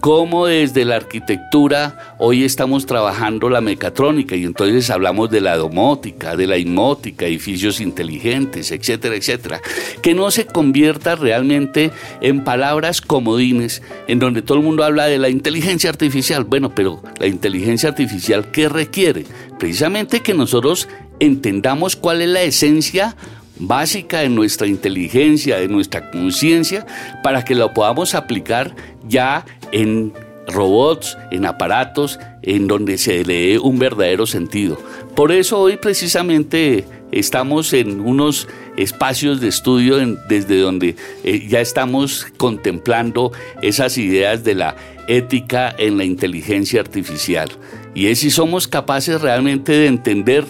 cómo 0.00 0.46
desde 0.46 0.84
la 0.84 0.96
arquitectura 0.96 2.16
hoy 2.18 2.42
estamos 2.42 2.86
trabajando 2.86 3.48
la 3.48 3.60
mecatrónica 3.60 4.34
y 4.34 4.42
entonces 4.42 4.90
hablamos 4.90 5.30
de 5.30 5.40
la 5.40 5.56
domótica, 5.56 6.34
de 6.34 6.48
la 6.48 6.58
inmótica, 6.58 7.26
edificios 7.26 7.80
inteligentes, 7.80 8.72
etcétera, 8.72 9.14
etcétera. 9.14 9.60
Que 10.02 10.12
no 10.12 10.32
se 10.32 10.44
convierta 10.44 11.14
realmente 11.14 11.92
en 12.20 12.42
palabras 12.42 13.00
comodines 13.00 13.80
en 14.08 14.18
donde 14.18 14.42
todo 14.42 14.58
el 14.58 14.64
mundo 14.64 14.82
habla 14.82 15.06
de 15.06 15.18
la 15.18 15.28
inteligencia 15.28 15.90
artificial. 15.90 16.42
Bueno, 16.42 16.74
pero 16.74 17.00
la 17.20 17.28
inteligencia 17.28 17.90
artificial, 17.90 18.50
¿qué 18.50 18.68
requiere? 18.68 19.24
Precisamente 19.56 20.18
que 20.18 20.34
nosotros 20.34 20.88
entendamos 21.20 21.94
cuál 21.94 22.22
es 22.22 22.28
la 22.28 22.42
esencia 22.42 23.14
básica 23.58 24.20
de 24.20 24.28
nuestra 24.28 24.66
inteligencia, 24.66 25.58
de 25.58 25.68
nuestra 25.68 26.10
conciencia, 26.10 26.86
para 27.22 27.44
que 27.44 27.54
lo 27.54 27.72
podamos 27.72 28.14
aplicar 28.14 28.74
ya 29.06 29.44
en 29.72 30.12
robots, 30.46 31.16
en 31.30 31.46
aparatos, 31.46 32.18
en 32.42 32.66
donde 32.66 32.98
se 32.98 33.24
le 33.24 33.48
dé 33.48 33.58
un 33.58 33.78
verdadero 33.78 34.26
sentido. 34.26 34.78
Por 35.14 35.32
eso 35.32 35.60
hoy 35.60 35.76
precisamente 35.76 36.84
estamos 37.12 37.72
en 37.72 38.00
unos 38.00 38.48
espacios 38.76 39.40
de 39.40 39.48
estudio 39.48 39.98
desde 40.28 40.58
donde 40.58 40.96
eh, 41.24 41.46
ya 41.48 41.60
estamos 41.60 42.26
contemplando 42.36 43.32
esas 43.60 43.98
ideas 43.98 44.44
de 44.44 44.54
la 44.54 44.76
ética 45.08 45.74
en 45.78 45.98
la 45.98 46.04
inteligencia 46.04 46.80
artificial. 46.80 47.50
Y 47.94 48.06
es 48.06 48.20
si 48.20 48.30
somos 48.30 48.66
capaces 48.66 49.20
realmente 49.20 49.72
de 49.72 49.86
entender 49.86 50.44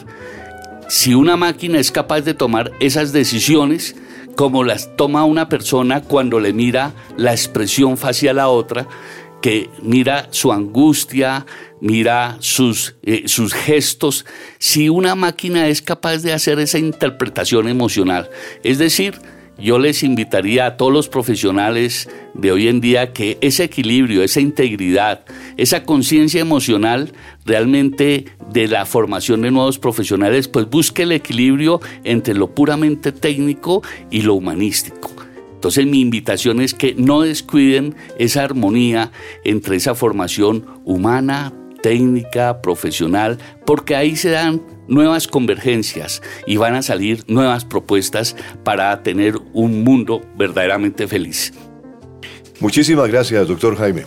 si 0.92 1.14
una 1.14 1.38
máquina 1.38 1.78
es 1.78 1.90
capaz 1.90 2.20
de 2.20 2.34
tomar 2.34 2.70
esas 2.78 3.14
decisiones 3.14 3.96
como 4.36 4.62
las 4.62 4.94
toma 4.94 5.24
una 5.24 5.48
persona 5.48 6.02
cuando 6.02 6.38
le 6.38 6.52
mira 6.52 6.92
la 7.16 7.32
expresión 7.32 7.96
facial 7.96 8.38
a 8.38 8.48
otra, 8.48 8.86
que 9.40 9.70
mira 9.80 10.28
su 10.32 10.52
angustia, 10.52 11.46
mira 11.80 12.36
sus, 12.40 12.94
eh, 13.04 13.22
sus 13.24 13.54
gestos, 13.54 14.26
si 14.58 14.90
una 14.90 15.14
máquina 15.14 15.66
es 15.66 15.80
capaz 15.80 16.18
de 16.18 16.34
hacer 16.34 16.58
esa 16.58 16.78
interpretación 16.78 17.68
emocional. 17.68 18.28
Es 18.62 18.76
decir, 18.76 19.14
yo 19.58 19.78
les 19.78 20.02
invitaría 20.02 20.66
a 20.66 20.76
todos 20.76 20.92
los 20.92 21.08
profesionales 21.08 22.08
de 22.34 22.52
hoy 22.52 22.68
en 22.68 22.80
día 22.80 23.12
que 23.12 23.38
ese 23.40 23.64
equilibrio, 23.64 24.22
esa 24.22 24.40
integridad, 24.40 25.24
esa 25.56 25.84
conciencia 25.84 26.40
emocional 26.40 27.12
realmente 27.44 28.26
de 28.50 28.68
la 28.68 28.86
formación 28.86 29.42
de 29.42 29.50
nuevos 29.50 29.78
profesionales, 29.78 30.48
pues 30.48 30.68
busque 30.68 31.02
el 31.02 31.12
equilibrio 31.12 31.80
entre 32.04 32.34
lo 32.34 32.54
puramente 32.54 33.12
técnico 33.12 33.82
y 34.10 34.22
lo 34.22 34.34
humanístico. 34.34 35.10
Entonces 35.54 35.86
mi 35.86 36.00
invitación 36.00 36.60
es 36.60 36.74
que 36.74 36.94
no 36.94 37.20
descuiden 37.20 37.94
esa 38.18 38.42
armonía 38.42 39.12
entre 39.44 39.76
esa 39.76 39.94
formación 39.94 40.66
humana, 40.84 41.52
técnica, 41.82 42.62
profesional, 42.62 43.38
porque 43.64 43.94
ahí 43.94 44.16
se 44.16 44.30
dan 44.30 44.62
nuevas 44.92 45.26
convergencias 45.26 46.22
y 46.46 46.58
van 46.58 46.74
a 46.74 46.82
salir 46.82 47.24
nuevas 47.26 47.64
propuestas 47.64 48.36
para 48.62 49.02
tener 49.02 49.34
un 49.52 49.82
mundo 49.82 50.20
verdaderamente 50.36 51.08
feliz. 51.08 51.52
Muchísimas 52.60 53.08
gracias, 53.08 53.48
doctor 53.48 53.76
Jaime. 53.76 54.04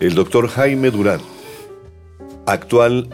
El 0.00 0.14
doctor 0.14 0.48
Jaime 0.48 0.90
Durán, 0.90 1.20
actual 2.46 3.08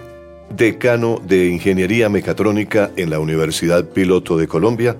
decano 0.56 1.20
de 1.26 1.48
Ingeniería 1.48 2.08
Mecatrónica 2.08 2.90
en 2.96 3.10
la 3.10 3.18
Universidad 3.18 3.88
Piloto 3.88 4.36
de 4.36 4.46
Colombia, 4.46 4.96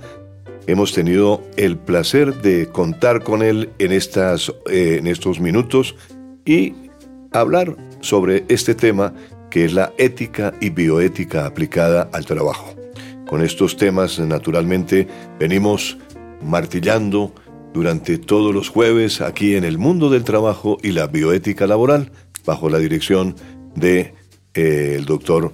hemos 0.67 0.93
tenido 0.93 1.43
el 1.57 1.77
placer 1.77 2.41
de 2.43 2.69
contar 2.69 3.23
con 3.23 3.43
él 3.43 3.71
en, 3.79 3.93
estas, 3.93 4.53
eh, 4.71 4.97
en 4.99 5.07
estos 5.07 5.41
minutos 5.41 5.97
y 6.45 6.75
hablar 7.33 7.77
sobre 8.01 8.45
este 8.49 8.75
tema 8.75 9.13
que 9.51 9.65
es 9.65 9.73
la 9.73 9.93
ética 9.99 10.55
y 10.61 10.71
bioética 10.71 11.47
aplicada 11.47 12.09
al 12.13 12.25
trabajo. 12.25 12.75
Con 13.27 13.43
estos 13.43 13.77
temas, 13.77 14.19
naturalmente, 14.19 15.07
venimos 15.39 15.99
martillando 16.43 17.33
durante 17.73 18.19
todos 18.19 18.55
los 18.55 18.69
jueves 18.69 19.21
aquí 19.21 19.55
en 19.55 19.65
el 19.65 19.79
mundo 19.79 20.11
del 20.11 20.25
trabajo 20.25 20.79
y 20.83 20.93
la 20.93 21.07
bioética 21.07 21.67
laboral, 21.67 22.11
bajo 22.45 22.69
la 22.69 22.79
dirección 22.79 23.37
de 23.75 24.15
eh, 24.55 25.03
doctor 25.07 25.53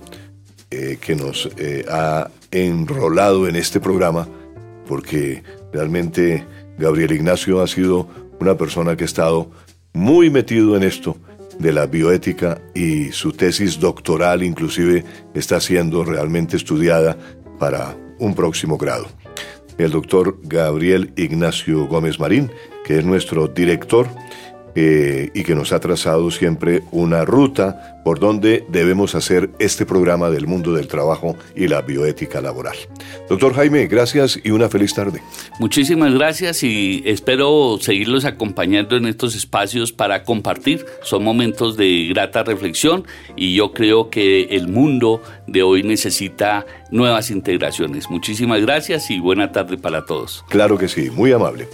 eh, 0.70 0.98
que 1.00 1.14
nos 1.14 1.50
eh, 1.58 1.84
ha 1.90 2.30
enrolado 2.50 3.48
en 3.48 3.56
este 3.56 3.80
programa, 3.80 4.28
porque 4.86 5.42
realmente 5.72 6.46
Gabriel 6.78 7.12
Ignacio 7.12 7.60
ha 7.60 7.66
sido 7.66 8.08
una 8.40 8.56
persona 8.56 8.96
que 8.96 9.04
ha 9.04 9.06
estado 9.06 9.50
muy 9.92 10.30
metido 10.30 10.76
en 10.76 10.82
esto 10.82 11.16
de 11.58 11.72
la 11.72 11.86
bioética 11.86 12.60
y 12.74 13.12
su 13.12 13.32
tesis 13.32 13.80
doctoral 13.80 14.42
inclusive 14.42 15.04
está 15.34 15.60
siendo 15.60 16.04
realmente 16.04 16.56
estudiada 16.56 17.16
para 17.58 17.96
un 18.18 18.34
próximo 18.34 18.76
grado. 18.78 19.06
El 19.78 19.90
doctor 19.90 20.38
Gabriel 20.42 21.12
Ignacio 21.16 21.86
Gómez 21.86 22.18
Marín, 22.18 22.50
que 22.84 22.98
es 22.98 23.04
nuestro 23.04 23.48
director 23.48 24.08
eh, 24.76 25.30
y 25.34 25.42
que 25.42 25.54
nos 25.54 25.72
ha 25.72 25.80
trazado 25.80 26.30
siempre 26.30 26.82
una 26.92 27.24
ruta 27.24 27.96
por 28.04 28.20
donde 28.20 28.64
debemos 28.68 29.16
hacer 29.16 29.50
este 29.58 29.84
programa 29.84 30.30
del 30.30 30.46
mundo 30.46 30.72
del 30.72 30.86
trabajo 30.86 31.34
y 31.56 31.66
la 31.66 31.82
bioética 31.82 32.40
laboral. 32.40 32.76
Doctor 33.28 33.54
Jaime, 33.54 33.86
gracias 33.88 34.38
y 34.44 34.50
una 34.50 34.68
feliz 34.68 34.94
tarde. 34.94 35.20
Muchísimas 35.58 36.14
gracias 36.14 36.62
y 36.62 37.02
espero 37.04 37.78
seguirlos 37.80 38.24
acompañando 38.24 38.96
en 38.96 39.06
estos 39.06 39.34
espacios 39.34 39.92
para 39.92 40.22
compartir. 40.22 40.86
Son 41.02 41.24
momentos 41.24 41.76
de 41.76 42.06
grata 42.10 42.44
reflexión 42.44 43.04
y 43.34 43.56
yo 43.56 43.72
creo 43.72 44.08
que 44.08 44.42
el 44.50 44.68
mundo 44.68 45.20
de 45.48 45.62
hoy 45.62 45.82
necesita 45.82 46.64
nuevas 46.90 47.30
integraciones. 47.30 48.08
Muchísimas 48.10 48.60
gracias 48.60 49.10
y 49.10 49.18
buena 49.18 49.50
tarde 49.50 49.78
para 49.78 50.04
todos. 50.04 50.44
Claro 50.48 50.78
que 50.78 50.86
sí, 50.86 51.10
muy 51.10 51.32
amable. 51.32 51.66